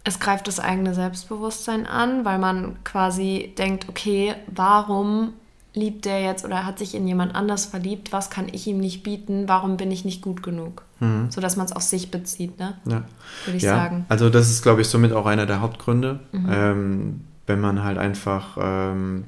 [0.04, 5.32] es greift das eigene Selbstbewusstsein an, weil man quasi denkt, okay, warum
[5.74, 8.12] liebt der jetzt oder hat sich in jemand anders verliebt?
[8.12, 9.44] Was kann ich ihm nicht bieten?
[9.46, 10.82] Warum bin ich nicht gut genug?
[10.98, 11.30] Mhm.
[11.30, 12.74] So dass man es auf sich bezieht, ne?
[12.86, 13.04] Ja.
[13.44, 14.04] Würde ich ja, sagen.
[14.08, 16.20] Also das ist, glaube ich, somit auch einer der Hauptgründe.
[16.32, 19.24] Ähm, wenn man halt einfach, ähm,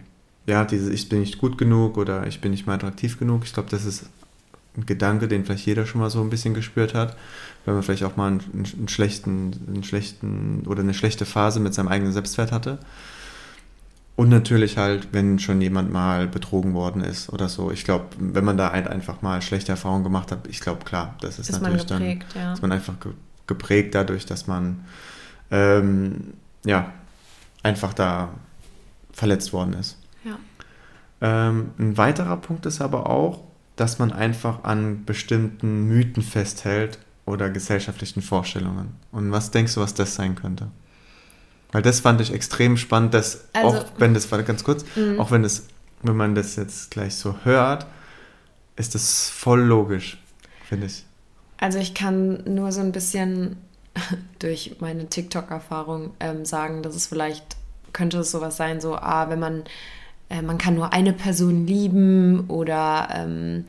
[0.46, 3.42] ja, dieses Ich bin nicht gut genug oder ich bin nicht mehr attraktiv genug.
[3.44, 4.07] Ich glaube, das ist
[4.76, 7.16] ein Gedanke, den vielleicht jeder schon mal so ein bisschen gespürt hat.
[7.64, 11.74] Wenn man vielleicht auch mal einen, einen schlechten, einen schlechten oder eine schlechte Phase mit
[11.74, 12.78] seinem eigenen Selbstwert hatte.
[14.14, 17.70] Und natürlich halt, wenn schon jemand mal betrogen worden ist oder so.
[17.70, 21.14] Ich glaube, wenn man da halt einfach mal schlechte Erfahrungen gemacht hat, ich glaube, klar,
[21.20, 22.53] das ist, Ist man natürlich geprägt, dann, ja.
[22.53, 23.12] ist man einfach ge
[23.48, 24.85] geprägt dadurch, dass man
[25.51, 26.92] ähm, ja
[27.62, 28.31] einfach da
[29.12, 29.98] verletzt worden ist.
[30.25, 30.38] Ja.
[31.20, 33.42] Ähm, ein weiterer Punkt ist aber auch,
[33.77, 38.94] dass man einfach an bestimmten Mythen festhält oder gesellschaftlichen Vorstellungen.
[39.11, 40.68] Und was denkst du, was das sein könnte?
[41.72, 44.85] Weil das fand ich extrem spannend, dass Also- auch wenn das, warte ganz kurz,
[45.18, 45.66] auch wenn es,
[46.02, 47.87] wenn man das jetzt gleich so hört,
[48.76, 50.18] ist das voll logisch,
[50.68, 51.04] finde ich.
[51.58, 53.56] Also ich kann nur so ein bisschen
[54.38, 57.56] durch meine TikTok-Erfahrung ähm, sagen, dass es vielleicht
[57.92, 59.64] könnte es sowas sein, so ah, wenn man
[60.30, 63.66] äh, man kann nur eine Person lieben oder ähm,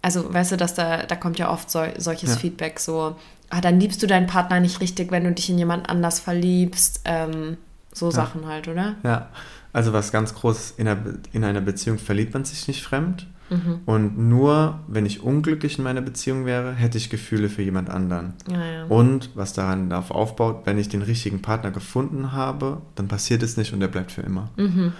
[0.00, 2.36] also weißt du, dass da da kommt ja oft so, solches Ja.
[2.36, 3.16] Feedback so
[3.50, 7.00] ah, dann liebst du deinen Partner nicht richtig, wenn du dich in jemand anders verliebst,
[7.04, 7.56] ähm,
[7.92, 8.96] so Sachen halt, oder?
[9.02, 9.28] Ja,
[9.72, 13.26] also was ganz groß in einer, Be- in einer Beziehung verliebt man sich nicht fremd.
[13.48, 13.80] Mhm.
[13.86, 18.34] Und nur wenn ich unglücklich in meiner Beziehung wäre, hätte ich Gefühle für jemand anderen.
[18.50, 18.84] Ja, ja.
[18.86, 23.56] Und was daran darauf aufbaut, wenn ich den richtigen Partner gefunden habe, dann passiert es
[23.56, 24.50] nicht und er bleibt für immer.
[24.56, 24.92] Mhm.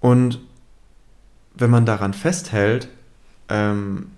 [0.00, 0.40] Und
[1.54, 2.88] wenn man daran festhält
[3.50, 4.12] ähm,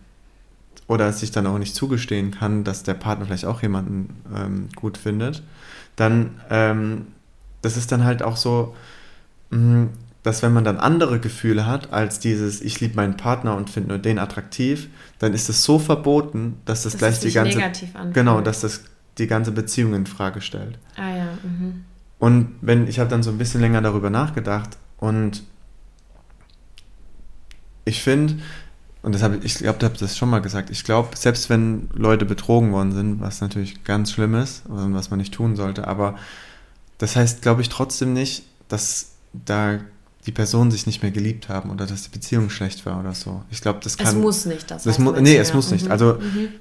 [0.86, 4.68] oder es sich dann auch nicht zugestehen kann, dass der Partner vielleicht auch jemanden ähm,
[4.74, 5.42] gut findet,
[5.96, 7.06] dann ähm,
[7.62, 8.74] das ist dann halt auch so,
[9.50, 9.88] mh,
[10.22, 13.90] dass wenn man dann andere Gefühle hat als dieses ich liebe meinen Partner und finde
[13.90, 17.60] nur den attraktiv, dann ist es so verboten, dass das Dass gleich die ganze
[18.12, 18.84] genau, dass das
[19.18, 20.78] die ganze Beziehung in Frage stellt.
[20.96, 21.84] Ah ja, mhm.
[22.18, 25.42] Und wenn ich habe dann so ein bisschen länger darüber nachgedacht und
[27.84, 28.34] ich finde,
[29.02, 31.48] und das habe ich, ich glaube, ich habe das schon mal gesagt, ich glaube, selbst
[31.48, 35.56] wenn Leute betrogen worden sind, was natürlich ganz schlimm ist und was man nicht tun
[35.56, 36.16] sollte, aber
[36.98, 39.78] das heißt, glaube ich, trotzdem nicht, dass da
[40.30, 43.42] die Personen sich nicht mehr geliebt haben oder dass die Beziehung schlecht war oder so.
[43.50, 44.06] Ich glaube, das kann.
[44.06, 44.84] Es muss nicht das.
[44.84, 45.04] Das Mhm.
[45.06, 45.54] mu nee, es ja.
[45.56, 45.86] muss nicht.
[45.86, 45.90] Mhm.
[45.90, 46.18] Also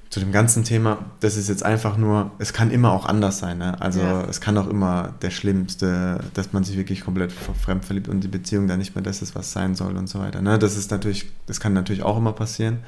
[0.09, 3.59] zu dem ganzen Thema, das ist jetzt einfach nur, es kann immer auch anders sein.
[3.59, 3.79] Ne?
[3.79, 4.23] Also Ja.
[4.23, 8.27] es kann auch immer der Schlimmste, dass man sich wirklich komplett fremd verliebt und die
[8.27, 10.41] Beziehung dann nicht mehr das ist, was sein soll und so weiter.
[10.41, 10.57] Ne?
[10.57, 12.79] Das ist natürlich, das kann natürlich auch immer passieren.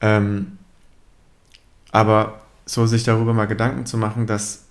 [0.00, 0.52] Ähm,
[1.90, 4.61] aber so sich darüber mal Gedanken zu machen, dass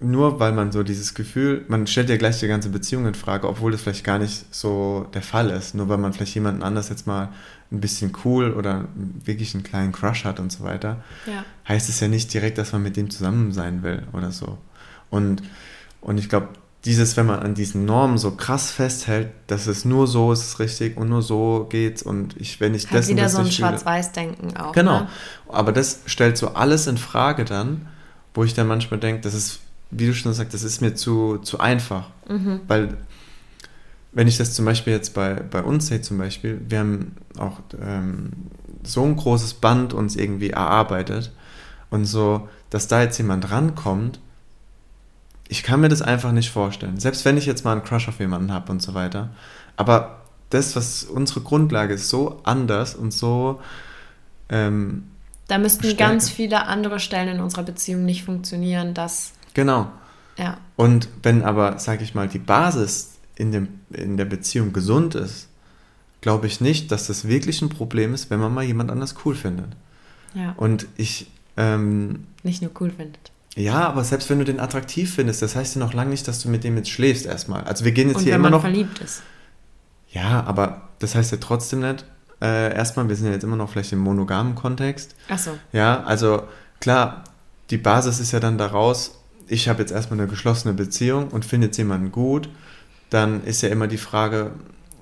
[0.00, 3.48] nur weil man so dieses Gefühl, man stellt ja gleich die ganze Beziehung in Frage,
[3.48, 5.74] obwohl das vielleicht gar nicht so der Fall ist.
[5.74, 7.30] Nur weil man vielleicht jemanden anders jetzt mal
[7.72, 8.84] ein bisschen cool oder
[9.24, 11.44] wirklich einen kleinen Crush hat und so weiter, Ja.
[11.66, 14.58] heißt es ja nicht direkt, dass man mit dem zusammen sein will oder so.
[15.10, 15.42] Und,
[16.00, 16.48] und ich glaube,
[16.84, 20.58] dieses, wenn man an diesen Normen so krass festhält, dass es nur so ist es
[20.60, 23.50] richtig und nur so geht's und ich, wenn ich Halt das und wieder so ein
[23.50, 24.72] Schwarz-Weiß-Denken auch.
[24.72, 25.00] Genau.
[25.00, 25.08] Ne?
[25.48, 27.88] Aber das stellt so alles in Frage dann,
[28.34, 31.38] wo ich dann manchmal denke, das ist, wie du schon sagst, das ist mir zu,
[31.38, 32.08] zu einfach.
[32.28, 32.60] Mhm.
[32.66, 32.96] Weil,
[34.12, 37.60] wenn ich das zum Beispiel jetzt bei, bei uns sehe, zum Beispiel, wir haben auch
[37.80, 38.32] ähm,
[38.82, 41.32] so ein großes Band uns irgendwie erarbeitet
[41.90, 44.20] und so, dass da jetzt jemand rankommt,
[45.48, 46.98] ich kann mir das einfach nicht vorstellen.
[46.98, 49.30] Selbst wenn ich jetzt mal einen Crush auf jemanden habe und so weiter.
[49.76, 53.60] Aber das, was unsere Grundlage ist, so anders und so
[54.48, 55.08] ähm,
[55.48, 55.96] Da müssten Stärke.
[55.96, 59.90] ganz viele andere Stellen in unserer Beziehung nicht funktionieren, dass, Genau.
[60.38, 65.14] ja, Und wenn aber, sage ich mal, die Basis in, dem, in der Beziehung gesund
[65.14, 65.48] ist,
[66.20, 69.34] glaube ich nicht, dass das wirklich ein Problem ist, wenn man mal jemand anders cool
[69.34, 69.68] findet.
[70.34, 73.30] ja, Und ich, ähm, nicht nur cool findet.
[73.54, 76.42] ja, aber selbst wenn du den attraktiv findest, das heißt ja noch lange nicht, dass
[76.42, 77.64] du mit dem jetzt schläfst erstmal.
[77.64, 78.60] Also wir gehen jetzt Und hier wenn immer man noch.
[78.60, 79.22] verliebt ist.
[80.10, 82.04] Ja, aber das heißt ja trotzdem nicht.
[82.42, 85.14] Äh, erstmal, wir sind ja jetzt immer noch vielleicht im monogamen Kontext.
[85.30, 86.42] Achso, Ja, also
[86.80, 87.24] klar,
[87.70, 89.15] die Basis ist ja dann daraus,
[89.48, 92.48] ich habe jetzt erstmal eine geschlossene Beziehung und finde jetzt jemanden gut,
[93.10, 94.50] dann ist ja immer die Frage,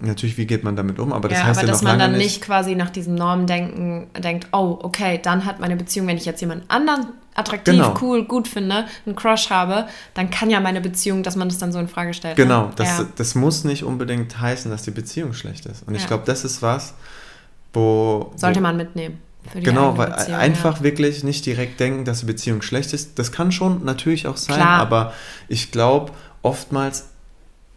[0.01, 1.99] natürlich, wie geht man damit um, aber das ja, heißt aber ja dass noch man
[1.99, 6.17] lange dann nicht, quasi nach diesem Normdenken denkt, oh, okay, dann hat meine Beziehung, wenn
[6.17, 7.95] ich jetzt jemanden anderen attraktiv, Genau.
[8.01, 11.73] cool, gut finde, einen Crush habe, dann kann ja meine Beziehung, dass man das dann
[11.73, 12.37] so in Frage stellt.
[12.37, 12.73] Genau, ne?
[12.77, 13.07] das, ja.
[13.17, 15.87] das muss nicht unbedingt heißen, dass die Beziehung schlecht ist.
[15.87, 16.09] Und ich Ja.
[16.09, 16.95] glaube, das ist was,
[17.73, 18.33] wo...
[18.37, 19.19] sollte wo, man mitnehmen.
[19.53, 20.83] Genau, weil Beziehung, einfach ja.
[20.83, 23.19] wirklich nicht direkt denken, dass die Beziehung schlecht ist.
[23.19, 24.81] Das kann schon natürlich auch sein, Klar.
[24.81, 25.13] aber
[25.49, 27.07] ich glaube, oftmals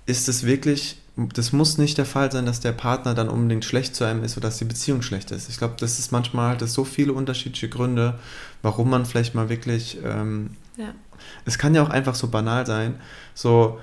[0.06, 3.95] ist es wirklich, das muss nicht der Fall sein, dass der Partner dann unbedingt schlecht
[3.95, 5.49] zu einem ist oder dass die Beziehung schlecht ist.
[5.49, 8.17] Ich glaube, das ist manchmal halt das so viele unterschiedliche Gründe,
[8.62, 10.93] warum man vielleicht mal wirklich, ähm, Ja.
[11.45, 12.95] es kann ja auch einfach so banal sein,
[13.34, 13.80] so,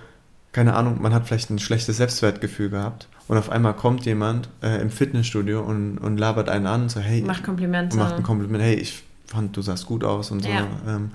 [0.53, 4.81] keine Ahnung, man hat vielleicht ein schlechtes Selbstwertgefühl gehabt und auf einmal kommt jemand äh,
[4.81, 7.97] im Fitnessstudio und, und labert einen an, so, hey, Macht Komplimente.
[7.97, 10.49] und macht ein Kompliment, hey, ich fand, du sahst gut aus und so.
[10.49, 10.67] Ja.
[10.87, 11.11] Ähm,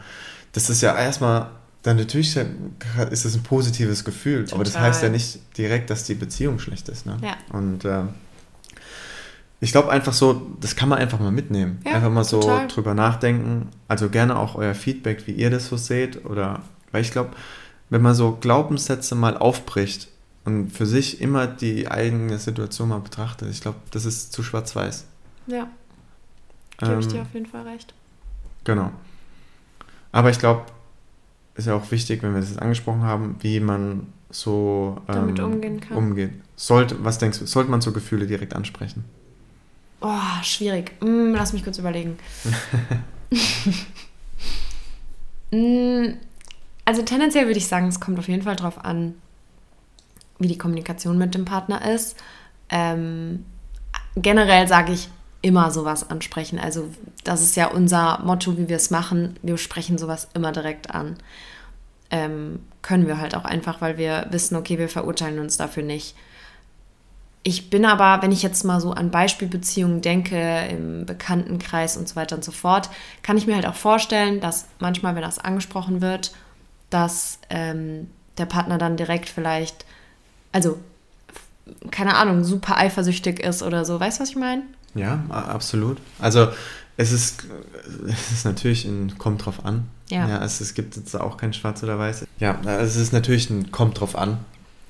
[0.51, 1.49] das ist ja erstmal,
[1.83, 4.89] dann natürlich ist es ein positives Gefühl, aber das Total.
[4.89, 7.05] heißt ja nicht direkt, dass die Beziehung schlecht ist.
[7.05, 7.17] Ne?
[7.21, 7.35] Ja.
[7.57, 8.09] Und ähm,
[9.61, 11.79] ich glaube einfach so, das kann man einfach mal mitnehmen.
[11.85, 12.67] Ja, einfach mal so total.
[12.67, 13.67] drüber nachdenken.
[13.87, 16.25] Also gerne auch euer Feedback, wie ihr das so seht.
[16.25, 17.31] Oder, weil ich glaube,
[17.89, 20.07] wenn man so Glaubenssätze mal aufbricht
[20.49, 25.05] und für sich immer die eigene Situation mal betrachtet, ich glaube, das ist zu schwarz-weiß.
[25.47, 25.67] Ja,
[26.77, 27.93] gebe ich Ähm, dir auf jeden Fall recht.
[28.63, 28.91] Genau.
[30.11, 30.63] Aber ich glaube,
[31.55, 35.79] ist ja auch wichtig, wenn wir das jetzt angesprochen haben, wie man so Damit umgehen
[35.79, 35.97] kann.
[35.97, 36.31] Umgeht.
[36.55, 39.05] Sollte, was denkst du, sollte man so Gefühle direkt ansprechen?
[40.01, 40.93] Oh, schwierig.
[41.01, 42.17] Mm, lass mich kurz überlegen.
[45.51, 46.13] Mm,
[46.85, 49.15] also tendenziell würde ich sagen, es kommt auf jeden Fall darauf an,
[50.39, 52.17] wie die Kommunikation mit dem Partner ist.
[52.69, 53.45] Ähm,
[54.15, 55.09] generell sage ich
[55.41, 56.59] immer sowas ansprechen.
[56.59, 56.89] Also
[57.23, 59.37] das ist ja unser Motto, wie wir es machen.
[59.41, 61.17] Wir sprechen sowas immer direkt an.
[62.11, 66.15] Ähm, können wir halt auch einfach, weil wir wissen, okay, wir verurteilen uns dafür nicht.
[67.43, 72.17] Ich bin aber, wenn ich jetzt mal so an Beispielbeziehungen denke, im Bekanntenkreis und so
[72.17, 72.89] weiter und so fort,
[73.23, 76.33] kann ich mir halt auch vorstellen, dass manchmal, wenn das angesprochen wird,
[76.89, 79.85] dass ähm, der Partner dann direkt vielleicht,
[80.51, 80.79] also,
[81.91, 83.99] keine Ahnung, super eifersüchtig ist oder so.
[83.99, 84.63] Weißt du, was ich meine?
[84.95, 85.97] Ja, absolut.
[86.19, 86.49] Also
[86.97, 87.45] es ist,
[88.07, 89.87] es ist natürlich ein kommt drauf an.
[90.09, 90.43] Ja.
[90.43, 92.25] es, es gibt jetzt auch kein Schwarz oder Weiß.
[92.39, 94.39] Ja, es ist natürlich ein kommt drauf an.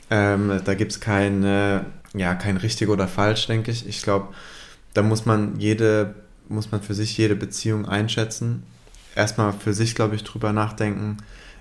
[0.10, 1.82] Ähm, da gibt es kein, äh,
[2.16, 3.88] ja, kein richtig oder falsch, denke ich.
[3.88, 4.30] Ich glaube,
[4.94, 6.16] da muss man jede,
[6.48, 8.64] muss man für sich jede Beziehung einschätzen.
[9.16, 11.18] Erstmal für sich, glaube ich, drüber nachdenken,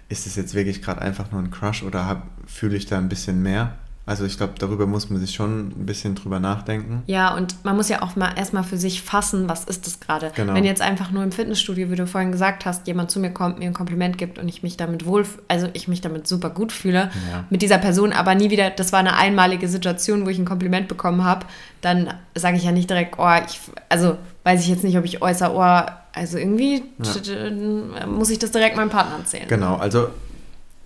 [0.08, 3.42] ist es jetzt wirklich gerade einfach nur ein Crush oder fühle ich da ein bisschen
[3.42, 3.74] mehr?
[4.08, 7.02] Also ich glaube, darüber muss man sich schon ein bisschen drüber nachdenken.
[7.06, 10.32] Ja, und man muss ja auch mal erstmal für sich fassen, was ist das gerade.
[10.34, 10.54] Genau.
[10.54, 13.58] Wenn jetzt einfach nur im Fitnessstudio, wie du vorhin gesagt hast, jemand zu mir kommt,
[13.58, 16.72] mir ein Kompliment gibt und ich mich damit wohl, also ich mich damit super gut
[16.72, 17.44] fühle, Ja.
[17.50, 20.88] mit dieser Person, aber nie wieder, das war eine einmalige Situation, wo ich ein Kompliment
[20.88, 21.44] bekommen habe,
[21.82, 25.20] dann sage ich ja nicht direkt, oh, ich, also weiß ich jetzt nicht, ob ich
[25.20, 29.48] äußere, oh, also irgendwie äh, muss ich das direkt meinem Partner erzählen.
[29.48, 30.08] Genau, also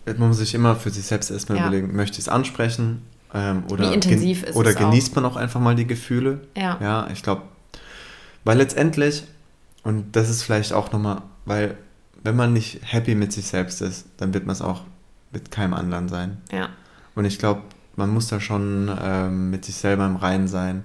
[0.05, 1.67] man muss sich immer für sich selbst erstmal Ja.
[1.69, 3.03] überlegen, möchte ich es ansprechen
[3.35, 4.81] ähm, oder, Wie intensiv ist oder es auch?
[4.81, 6.41] genießt man auch einfach mal die Gefühle.
[6.57, 6.79] Ja.
[6.81, 7.43] Ja, ich glaube,
[8.45, 9.25] weil letztendlich,
[9.83, 11.77] und das ist vielleicht auch nochmal, weil
[12.23, 14.83] wenn man nicht happy mit sich selbst ist, dann wird man es auch
[15.33, 16.39] mit keinem anderen sein.
[16.53, 16.69] Ja.
[17.15, 17.63] Und ich glaube,
[17.97, 20.85] man muss da schon ähm, mit sich selber im Reinen sein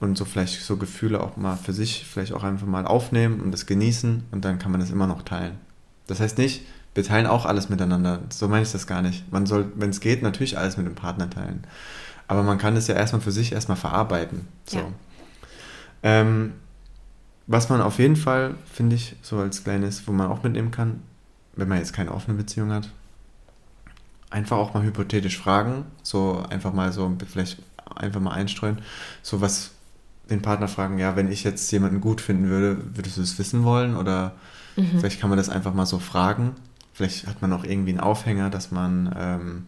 [0.00, 3.52] und so vielleicht so Gefühle auch mal für sich vielleicht auch einfach mal aufnehmen und
[3.52, 5.58] das genießen und dann kann man das immer noch teilen.
[6.06, 6.62] Das heißt nicht,
[6.94, 8.20] wir teilen auch alles miteinander.
[8.30, 9.30] So meine ich das gar nicht.
[9.32, 11.64] Man soll, wenn es geht, natürlich alles mit dem Partner teilen.
[12.26, 14.48] Aber man kann es ja erstmal für sich erstmal verarbeiten.
[14.66, 14.78] So.
[14.78, 14.84] Ja.
[16.02, 16.52] Ähm,
[17.46, 21.02] was man auf jeden Fall, finde ich, so als kleines, wo man auch mitnehmen kann,
[21.56, 22.90] wenn man jetzt keine offene Beziehung hat,
[24.30, 27.60] einfach auch mal hypothetisch fragen, so einfach mal so vielleicht
[27.96, 28.78] einfach mal einstreuen,
[29.22, 29.72] so was
[30.30, 33.64] den Partner fragen, ja, wenn ich jetzt jemanden gut finden würde, würdest du es wissen
[33.64, 34.32] wollen oder
[34.76, 36.54] vielleicht kann man das einfach mal so fragen.
[37.00, 39.66] Vielleicht hat man auch irgendwie einen Aufhänger, dass man ähm,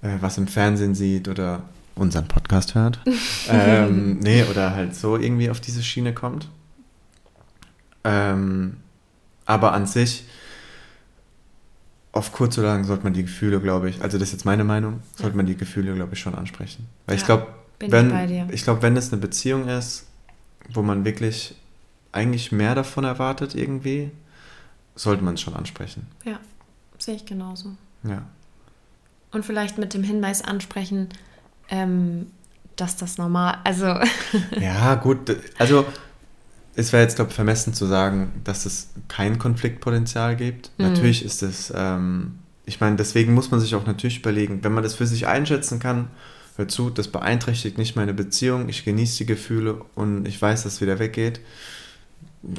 [0.00, 1.62] äh, was im Fernsehen sieht oder
[1.96, 3.00] unseren Podcast hört.
[3.50, 6.48] ähm, nee, oder halt so irgendwie auf diese Schiene kommt.
[8.04, 8.76] Ähm,
[9.44, 10.22] aber an sich,
[12.12, 14.62] auf kurz oder lang sollte man die Gefühle, glaube ich, also das ist jetzt meine
[14.62, 16.86] Meinung, sollte man die Gefühle, glaube ich, schon ansprechen.
[17.06, 17.46] Weil ich Ja, glaube,
[17.82, 18.46] ich wenn, bei dir.
[18.52, 20.06] ich glaube, wenn es eine Beziehung ist,
[20.72, 21.56] wo man wirklich
[22.12, 24.12] eigentlich mehr davon erwartet irgendwie,
[24.98, 26.06] sollte man es schon ansprechen.
[26.24, 26.40] Ja,
[26.98, 27.76] sehe ich genauso.
[28.02, 28.22] Ja.
[29.30, 31.08] Und vielleicht mit dem Hinweis ansprechen,
[31.68, 32.26] ähm,
[32.76, 33.86] dass das normal, also
[34.60, 35.36] Ja, gut.
[35.58, 35.86] Also,
[36.74, 40.70] es wäre jetzt, glaube ich, vermessen zu sagen, dass es kein Konfliktpotenzial gibt.
[40.78, 44.84] Natürlich ist es, ähm, ich meine, deswegen muss man sich auch natürlich überlegen, wenn man
[44.84, 46.08] das für sich einschätzen kann,
[46.56, 50.74] hör zu, das beeinträchtigt nicht meine Beziehung, ich genieße die Gefühle und ich weiß, dass
[50.74, 51.40] es wieder weggeht.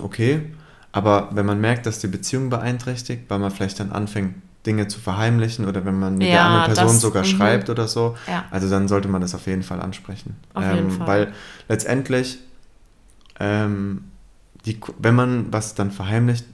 [0.01, 0.51] Okay.
[0.91, 4.35] Aber wenn man merkt, dass die Beziehung beeinträchtigt, weil man vielleicht dann anfängt,
[4.65, 7.27] Dinge zu verheimlichen oder wenn man mit der Ja, anderen Person das- sogar mhm.
[7.27, 8.45] schreibt oder so, Ja.
[8.51, 10.35] also dann sollte man das auf jeden Fall ansprechen.
[10.53, 11.07] Auf jeden Fall.
[11.07, 11.33] Weil
[11.69, 12.39] letztendlich
[13.39, 14.03] ähm,
[14.65, 16.45] die, wenn man was dann verheimlicht,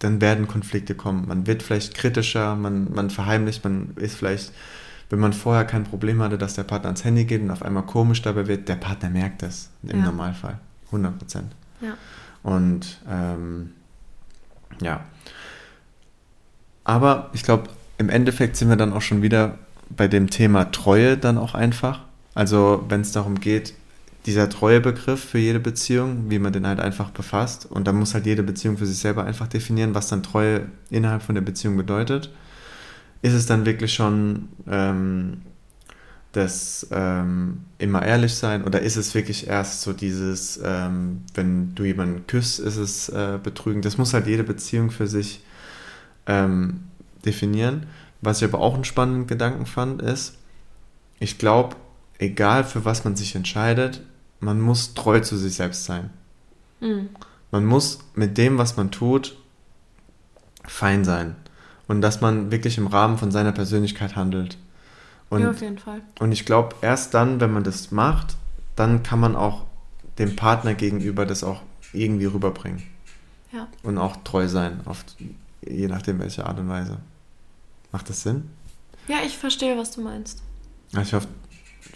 [0.00, 1.28] dann werden Konflikte kommen.
[1.28, 4.52] Man wird vielleicht kritischer, man, man verheimlicht, man ist vielleicht,
[5.10, 7.84] wenn man vorher kein Problem hatte, dass der Partner ans Handy geht und auf einmal
[7.84, 10.06] komisch dabei wird, der Partner merkt das im Ja.
[10.06, 10.58] Normalfall.
[10.86, 11.52] 100 Prozent.
[11.80, 11.94] Ja.
[12.44, 13.72] Und ähm,
[14.80, 15.04] ja.
[16.84, 21.16] Aber ich glaube, im Endeffekt sind wir dann auch schon wieder bei dem Thema Treue
[21.16, 22.02] dann auch einfach.
[22.34, 23.74] Also wenn es darum geht,
[24.26, 27.66] dieser Treuebegriff für jede Beziehung, wie man den halt einfach befasst.
[27.66, 31.22] Und dann muss halt jede Beziehung für sich selber einfach definieren, was dann Treue innerhalb
[31.22, 32.30] von der Beziehung bedeutet.
[33.22, 35.42] Ist es dann wirklich schon ähm,
[36.36, 41.84] das ähm, immer ehrlich sein oder ist es wirklich erst so dieses, ähm, wenn du
[41.84, 43.82] jemanden küsst, ist es äh, Betrügen?
[43.82, 45.44] Das muss halt jede Beziehung für sich
[46.26, 46.84] ähm,
[47.24, 47.86] definieren.
[48.20, 50.38] Was ich aber auch einen spannenden Gedanken fand, ist,
[51.20, 51.76] ich glaube,
[52.18, 54.02] egal für was man sich entscheidet,
[54.40, 56.10] man muss treu zu sich selbst sein.
[57.52, 59.36] Man muss mit dem, was man tut,
[60.64, 61.36] fein sein.
[61.86, 64.58] Und dass man wirklich im Rahmen von seiner Persönlichkeit handelt.
[65.34, 66.02] Und, ja, auf jeden Fall.
[66.20, 68.36] und ich glaube, erst dann, wenn man das macht,
[68.76, 69.64] dann kann man auch
[70.18, 71.62] dem Partner gegenüber das auch
[71.92, 72.82] irgendwie rüberbringen.
[73.52, 73.68] Ja.
[73.82, 75.04] Und auch treu sein, auf,
[75.62, 76.98] je nachdem welche Art und Weise.
[77.92, 78.50] Macht das Sinn?
[79.06, 80.42] Ja, ich verstehe, was du meinst.
[81.00, 81.28] Ich hoffe,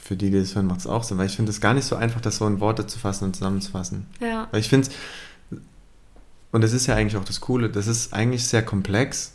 [0.02, 1.84] für die, die das hören, macht es auch Sinn, weil ich finde es gar nicht
[1.84, 4.06] so einfach, das so in Worte zu fassen und zusammenzufassen.
[4.20, 4.48] Ja.
[4.50, 5.60] Weil ich finde es,
[6.50, 9.34] und das ist ja eigentlich auch das Coole, das ist eigentlich sehr komplex,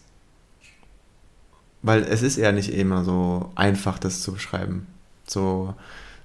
[1.84, 4.88] weil es ist eher nicht immer so einfach, das zu beschreiben.
[5.28, 5.76] So,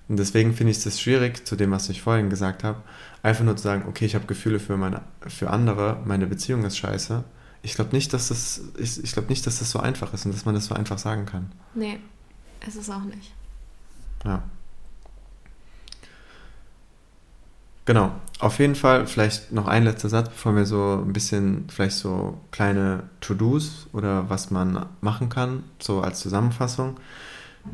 [0.08, 2.82] und deswegen finde ich es schwierig, zu dem, was ich vorhin gesagt habe,
[3.22, 6.78] einfach nur zu sagen, okay, ich habe Gefühle für, meine, für andere, meine Beziehung ist
[6.78, 7.24] scheiße.
[7.62, 10.32] Ich glaube nicht, dass das, ich, ich glaube nicht, dass das so einfach ist und
[10.32, 11.52] dass man das so einfach sagen kann.
[11.74, 11.98] Nee,
[12.66, 13.34] ist es auch nicht.
[14.24, 14.42] Ja.
[17.88, 18.12] Genau.
[18.38, 22.38] Auf jeden Fall vielleicht noch ein letzter Satz, bevor wir so ein bisschen vielleicht so
[22.50, 26.98] kleine To-Dos oder was man machen kann, so als Zusammenfassung.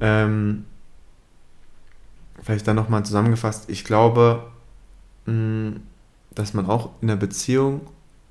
[0.00, 0.66] Ähm,
[2.44, 3.68] vielleicht dann nochmal zusammengefasst.
[3.68, 4.44] Ich glaube,
[5.26, 5.80] mh,
[6.32, 7.80] dass man auch in der Beziehung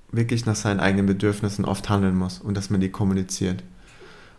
[0.10, 3.62] wirklich nach seinen eigenen Bedürfnissen oft handeln muss und dass man die kommuniziert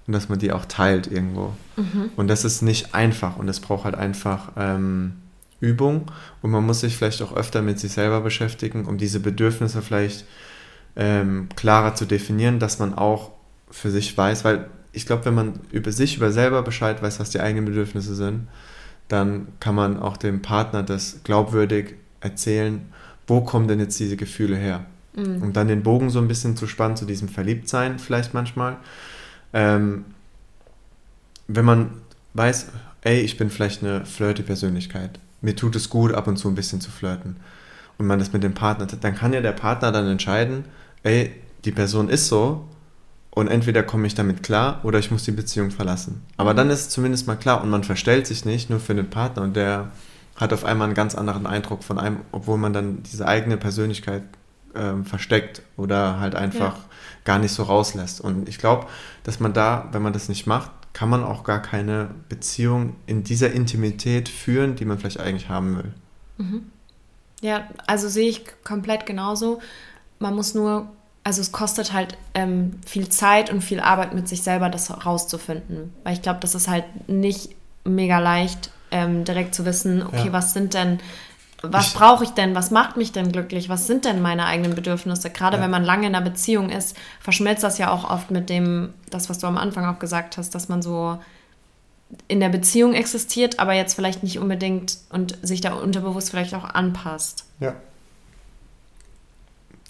[0.07, 1.53] und dass man die auch teilt irgendwo.
[2.17, 5.17] Und das ist nicht einfach und es braucht halt einfach ähm,
[5.65, 6.11] Übung
[6.43, 10.25] und man muss sich vielleicht auch öfter mit sich selber beschäftigen, um diese Bedürfnisse vielleicht
[10.97, 13.33] ähm, klarer zu definieren, dass man auch
[13.71, 17.31] für sich weiß, weil ich glaube, wenn man über sich, über selber Bescheid weiß, was
[17.31, 18.47] die eigenen Bedürfnisse sind,
[19.09, 22.81] dann kann man auch dem Partner das glaubwürdig erzählen,
[23.27, 24.87] wo kommen denn jetzt diese Gefühle her?
[25.43, 28.77] Um dann den Bogen so ein bisschen zu spannen zu diesem Verliebtsein vielleicht manchmal.
[29.53, 30.05] Ähm,
[31.47, 31.91] wenn man
[32.35, 32.69] weiß,
[33.03, 36.55] ey, ich bin vielleicht eine flirty Persönlichkeit, mir tut es gut, ab und zu ein
[36.55, 37.37] bisschen zu flirten
[37.99, 40.65] und man das mit dem Partner, dann kann ja der Partner dann entscheiden,
[41.05, 41.31] ey,
[41.65, 42.67] die Person ist so
[43.31, 46.23] und entweder komme ich damit klar oder ich muss die Beziehung verlassen.
[46.37, 49.11] Aber dann ist es zumindest mal klar und man verstellt sich nicht nur für den
[49.11, 49.91] Partner und der
[50.37, 54.23] hat auf einmal einen ganz anderen Eindruck von einem, obwohl man dann diese eigene Persönlichkeit
[54.75, 56.85] ähm, versteckt oder halt einfach Ja.
[57.25, 58.21] gar nicht so rauslässt.
[58.21, 58.87] Und ich glaube,
[59.23, 63.23] dass man da, wenn man das nicht macht, kann man auch gar keine Beziehung in
[63.25, 65.93] dieser Intimität führen, die man vielleicht eigentlich haben will.
[67.43, 69.61] Ja, also sehe ich komplett genauso.
[70.19, 70.89] Man muss nur,
[71.25, 75.93] also es kostet halt ähm, viel Zeit und viel Arbeit mit sich selber, das rauszufinden.
[76.05, 77.51] Weil ich glaube, das ist halt nicht
[77.85, 80.33] mega leicht, ähm, direkt zu wissen, okay, Ja.
[80.33, 81.01] was sind denn,
[81.73, 85.31] was brauche ich denn, was macht mich denn glücklich, was sind denn meine eigenen Bedürfnisse?
[85.31, 85.63] Gerade Ja.
[85.63, 89.29] wenn man lange in einer Beziehung ist, verschmilzt das ja auch oft mit dem, das,
[89.31, 91.19] was du am Anfang auch gesagt hast, dass man so
[92.29, 96.65] in der Beziehung existiert, aber jetzt vielleicht nicht unbedingt und sich da unterbewusst vielleicht auch
[96.65, 97.45] anpasst.
[97.61, 97.75] Ja.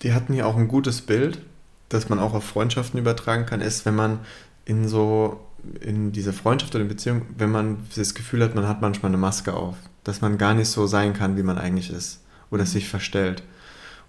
[0.03, 1.41] Die hatten hier auch ein gutes Bild,
[1.89, 4.21] das man auch auf Freundschaften übertragen kann, ist, wenn man
[4.65, 5.41] in so,
[5.81, 9.19] in diese Freundschaft oder in Beziehung, wenn man das Gefühl hat, man hat manchmal eine
[9.19, 12.89] Maske auf, dass man gar nicht so sein kann, wie man eigentlich ist oder sich
[12.89, 13.43] verstellt.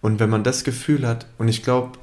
[0.02, 1.98] Und wenn man das Gefühl hat, und ich glaube,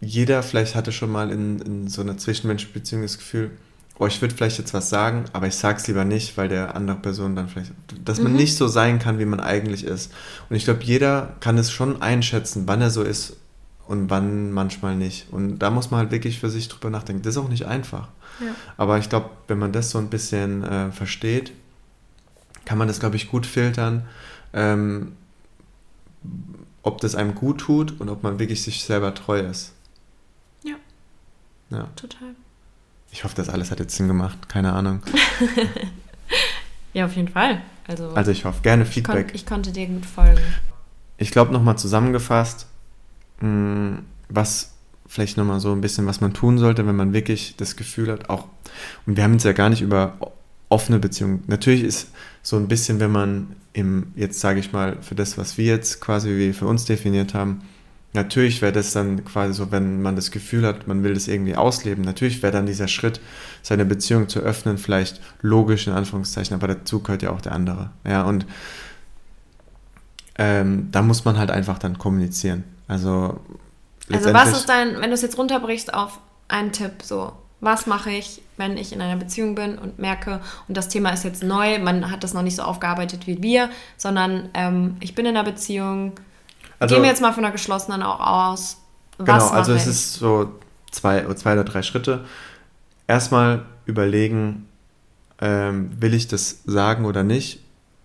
[0.00, 3.50] jeder vielleicht hatte schon mal in, in so einer zwischenmenschlichen Beziehung das Gefühl,
[3.98, 6.96] oh, ich würde vielleicht jetzt was sagen, aber ich sag's lieber nicht, weil der andere
[6.96, 7.72] Person dann vielleicht,
[8.04, 10.12] dass man nicht so sein kann, wie man eigentlich ist.
[10.50, 13.36] Und ich glaube, jeder kann es schon einschätzen, wann er so ist
[13.92, 15.32] und wann manchmal nicht.
[15.32, 17.22] Und da muss man halt wirklich für sich drüber nachdenken.
[17.22, 18.08] Das ist auch nicht einfach.
[18.40, 18.54] Ja.
[18.76, 21.52] Aber ich glaube, wenn man das so ein bisschen äh, versteht,
[22.64, 24.06] kann man das, glaube ich, gut filtern,
[24.52, 25.12] ähm,
[26.82, 29.72] ob das einem gut tut und ob man wirklich sich selber treu ist.
[30.64, 30.74] Ja.
[31.70, 31.88] Ja.
[31.96, 32.34] Total.
[33.10, 34.48] Ich hoffe, das alles hat jetzt Sinn gemacht.
[34.48, 35.02] Keine Ahnung.
[36.94, 37.62] Ja, auf jeden Fall.
[37.86, 39.34] Also, Also ich hoffe, gerne ich, kon Feedback.
[39.34, 40.42] ich konnte dir gut folgen.
[41.16, 42.66] ich glaube nochmal zusammengefasst,
[44.28, 44.72] was
[45.06, 48.30] vielleicht nochmal so ein bisschen, was man tun sollte, wenn man wirklich das Gefühl hat,
[48.30, 48.46] auch,
[49.06, 50.16] und wir haben jetzt ja gar nicht über
[50.68, 51.42] offene Beziehungen.
[51.48, 52.10] Natürlich ist
[52.42, 56.00] so ein bisschen, wenn man im, jetzt sage ich mal, für das, was wir jetzt
[56.00, 57.62] quasi für uns definiert haben,
[58.14, 61.56] Natürlich wäre das dann quasi so, wenn man das Gefühl hat, man will das irgendwie
[61.56, 62.04] ausleben.
[62.04, 63.20] Natürlich wäre dann dieser Schritt,
[63.62, 67.90] seine Beziehung zu öffnen, vielleicht logisch in Anführungszeichen, aber dazu gehört ja auch der andere.
[68.04, 68.44] Ja, und
[70.36, 72.64] ähm, da muss man halt einfach dann kommunizieren.
[72.92, 73.40] Also,
[74.12, 76.18] also was ist dein, wenn du es jetzt runterbrichst auf
[76.48, 80.76] einen Tipp, so, was mache ich, wenn ich in einer Beziehung bin und merke, und
[80.76, 84.50] das Thema ist jetzt neu, man hat das noch nicht so aufgearbeitet wie wir, sondern
[84.52, 86.12] ähm, ich bin in einer Beziehung,
[86.78, 88.78] also, Gehen wir jetzt mal von der geschlossenen auch aus.
[89.16, 90.50] Was genau, also es ist so
[90.90, 92.24] zwei, zwei oder drei Schritte.
[93.06, 94.68] Erstmal überlegen,
[95.40, 97.60] ähm, will ich das sagen oder nicht?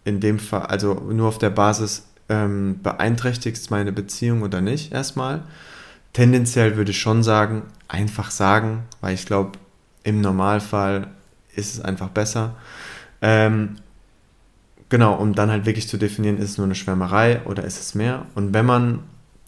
[0.05, 4.91] In dem Fall, also nur auf der Basis, ähm, beeinträchtigt es meine Beziehung oder nicht
[4.91, 5.43] erstmal.
[6.13, 9.59] Tendenziell würde ich schon sagen, einfach sagen, weil ich glaube,
[10.03, 11.07] im Normalfall
[11.55, 12.55] ist es einfach besser.
[13.21, 13.78] Ähm,
[14.89, 17.93] Genau, um dann halt wirklich zu definieren, ist es nur eine Schwärmerei oder ist es
[17.93, 18.25] mehr.
[18.36, 18.99] Und wenn man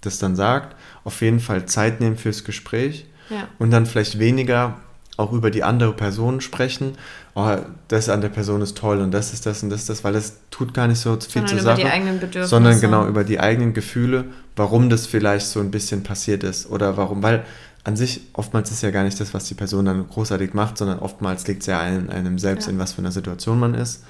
[0.01, 3.47] das dann sagt, auf jeden Fall Zeit nehmen fürs Gespräch ja.
[3.57, 4.77] und dann vielleicht weniger
[5.19, 6.93] auch über die andere Person sprechen.
[7.35, 7.57] Oh,
[7.89, 10.13] das an der Person ist toll und das ist das und das ist das, weil
[10.13, 12.47] das tut gar nicht so viel sondern zur Sache.
[12.47, 16.97] Sondern genau über die eigenen Gefühle, warum das vielleicht so ein bisschen passiert ist oder
[16.97, 17.43] warum, weil
[17.83, 20.99] an sich oftmals ist ja gar nicht das, was die Person dann großartig macht, sondern
[20.99, 22.73] oftmals liegt es ja einem, einem selbst, ja.
[22.73, 24.03] in was für einer Situation man ist.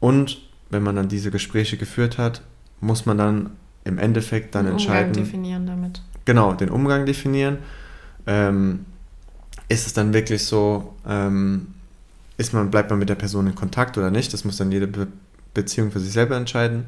[0.00, 0.38] Und
[0.70, 2.42] wenn man dann diese Gespräche geführt hat,
[2.80, 3.50] muss man dann
[3.84, 5.08] im Endeffekt dann den entscheiden.
[5.08, 6.02] Umgang definieren damit.
[6.24, 7.58] Genau, den Umgang definieren.
[8.26, 8.84] Ähm,
[9.68, 11.74] ist es dann wirklich so, ähm,
[12.36, 14.32] ist man, bleibt man mit der Person in Kontakt oder nicht?
[14.32, 15.08] Das muss dann jede Be
[15.54, 16.84] Beziehung für sich selber entscheiden.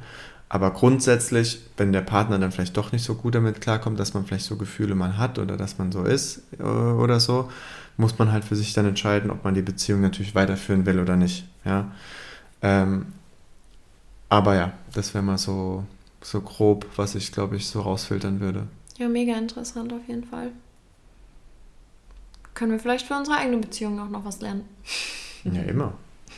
[0.50, 4.26] Aber grundsätzlich, wenn der Partner dann vielleicht doch nicht so gut damit klarkommt, dass man
[4.26, 7.50] vielleicht so Gefühle mal hat oder dass man so ist äh, oder so,
[7.96, 11.16] muss man halt für sich dann entscheiden, ob man die Beziehung natürlich weiterführen will oder
[11.16, 11.46] nicht.
[11.64, 11.90] Ja.
[12.62, 13.06] Ähm,
[14.28, 15.84] aber ja, das wäre mal so,
[16.20, 18.66] so grob, was ich, glaube ich, so rausfiltern würde.
[18.98, 20.50] Ja, mega interessant auf jeden Fall.
[22.58, 24.64] Können wir vielleicht für unsere eigene Beziehung auch noch was lernen?
[25.44, 25.92] Ja, immer.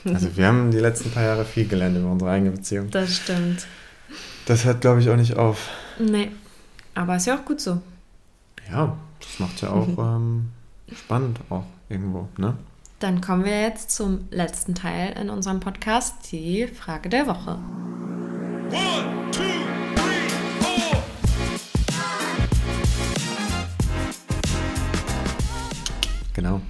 [0.05, 2.91] Also wir haben die letzten paar Jahre viel gelernt über unsere eigene Beziehung.
[2.91, 3.67] Das stimmt.
[4.45, 5.71] Das hört, glaube ich, auch nicht auf.
[5.99, 6.31] Nee,
[6.95, 7.81] aber ist ja auch gut so.
[8.71, 10.51] Ja, das macht ja auch ähm,
[10.95, 12.55] spannend auch irgendwo, ne?
[12.99, 17.59] Dann kommen wir jetzt zum letzten Teil in unserem Podcast, die Frage der Woche.
[18.73, 19.20] One,
[26.41, 26.63] Genau.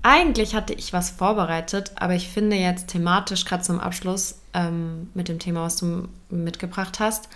[0.00, 5.28] Eigentlich hatte ich was vorbereitet, aber ich finde jetzt thematisch gerade zum Abschluss ähm, mit
[5.28, 7.28] dem Thema, was du mitgebracht hast,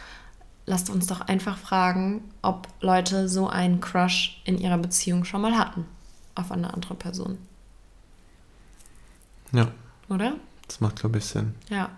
[0.65, 5.59] lasst uns doch einfach fragen, ob Leute so einen Crush in ihrer Beziehung schon mal
[5.59, 5.85] hatten
[6.35, 7.37] auf eine andere Person.
[9.53, 9.69] Ja.
[10.09, 10.37] Oder?
[10.67, 11.55] Das macht, glaube ich, Sinn.
[11.69, 11.91] Ja.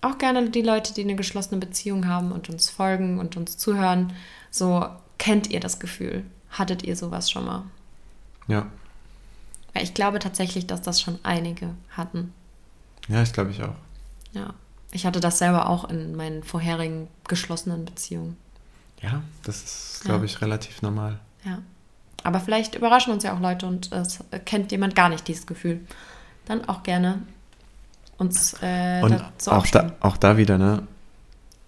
[0.00, 4.12] Auch gerne die Leute, die eine geschlossene Beziehung haben und uns folgen und uns zuhören.
[4.50, 4.84] So,
[5.18, 6.24] kennt ihr das Gefühl?
[6.50, 7.62] Hattet ihr sowas schon mal?
[8.48, 8.66] Ja.
[9.74, 12.32] Ich glaube tatsächlich, dass das schon einige hatten.
[13.08, 13.74] Ja, ich glaube ich auch.
[14.32, 14.54] Ja.
[14.92, 18.36] Ich hatte das selber auch in meinen vorherigen geschlossenen Beziehungen.
[19.02, 20.24] Ja, das ist, glaube ja.
[20.26, 21.18] ich, relativ normal.
[21.44, 21.58] Ja.
[22.22, 25.80] Aber vielleicht überraschen uns ja auch Leute und es kennt jemand gar nicht dieses Gefühl
[26.46, 27.22] dann auch gerne
[28.18, 30.86] uns äh, Und dazu auch da, auch da wieder, ne?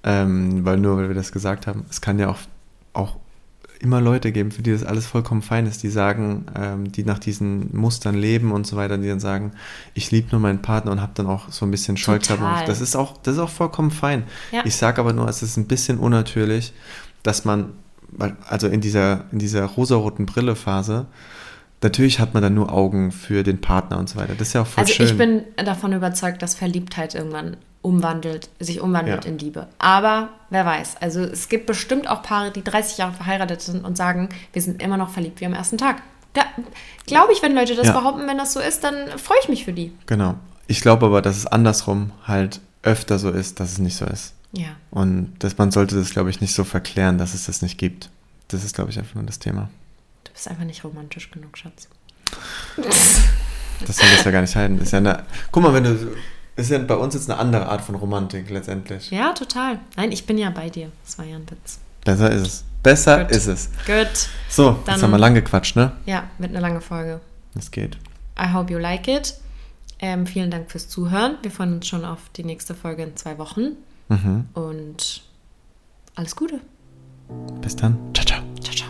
[0.04, 2.38] Ähm, weil nur, weil wir das gesagt haben, es kann ja auch,
[2.92, 3.16] auch
[3.80, 7.18] immer Leute geben, für die das alles vollkommen fein ist, die sagen, ähm, die nach
[7.18, 9.52] diesen Mustern leben und so weiter, die dann sagen,
[9.94, 12.46] ich liebe nur meinen Partner und habe dann auch so ein bisschen Scheuklappen.
[12.66, 14.24] Das ist auch, das ist auch vollkommen fein.
[14.52, 14.62] Ja.
[14.64, 16.72] Ich sage aber nur, es ist ein bisschen unnatürlich,
[17.22, 17.72] dass man,
[18.48, 21.06] also in dieser, in dieser rosaroten Brille-Phase,
[21.82, 24.34] Natürlich hat man dann nur Augen für den Partner und so weiter.
[24.34, 25.06] Das ist ja auch voll also schön.
[25.06, 29.30] Also ich bin davon überzeugt, dass Verliebtheit irgendwann umwandelt, sich umwandelt ja.
[29.30, 29.68] in Liebe.
[29.78, 30.96] Aber wer weiß.
[31.00, 34.82] Also es gibt bestimmt auch Paare, die 30 Jahre verheiratet sind und sagen, wir sind
[34.82, 36.02] immer noch verliebt wie am ersten Tag.
[36.32, 36.42] Da
[37.06, 37.92] glaube ich, wenn Leute das ja.
[37.92, 39.92] behaupten, wenn das so ist, dann freue ich mich für die.
[40.06, 40.34] Genau.
[40.66, 44.34] Ich glaube aber, dass es andersrum halt öfter so ist, dass es nicht so ist.
[44.52, 44.68] Ja.
[44.90, 48.10] Und dass man sollte das, glaube ich, nicht so verklären, dass es das nicht gibt.
[48.48, 49.68] Das ist, glaube ich, einfach nur das Thema
[50.36, 51.88] bist einfach nicht romantisch genug, Schatz.
[52.76, 54.78] Das soll das ja gar nicht halten.
[54.78, 56.14] Ist ja eine, guck mal, wenn du.
[56.56, 59.10] Ist ja bei uns jetzt eine andere Art von Romantik letztendlich.
[59.10, 59.78] Ja, total.
[59.96, 60.90] Nein, ich bin ja bei dir.
[61.04, 61.78] Das war ja ein Witz.
[62.02, 62.64] Besser ist es.
[62.82, 63.30] Besser Good.
[63.32, 63.70] ist es.
[63.84, 64.28] Gut.
[64.48, 65.92] So, Dann, jetzt haben wir lang gequatscht, ne?
[66.06, 67.20] Ja, mit einer langen Folge.
[67.54, 67.98] Es geht.
[68.40, 69.34] I hope you like it.
[69.98, 71.36] Ähm, vielen Dank fürs Zuhören.
[71.42, 73.76] Wir freuen uns schon auf die nächste Folge in zwei Wochen.
[74.08, 74.46] Mhm.
[74.54, 75.22] Und
[76.14, 76.60] alles Gute.
[77.60, 77.98] Bis dann.
[78.14, 78.42] Ciao, ciao.
[78.62, 78.86] Ciao, ciao.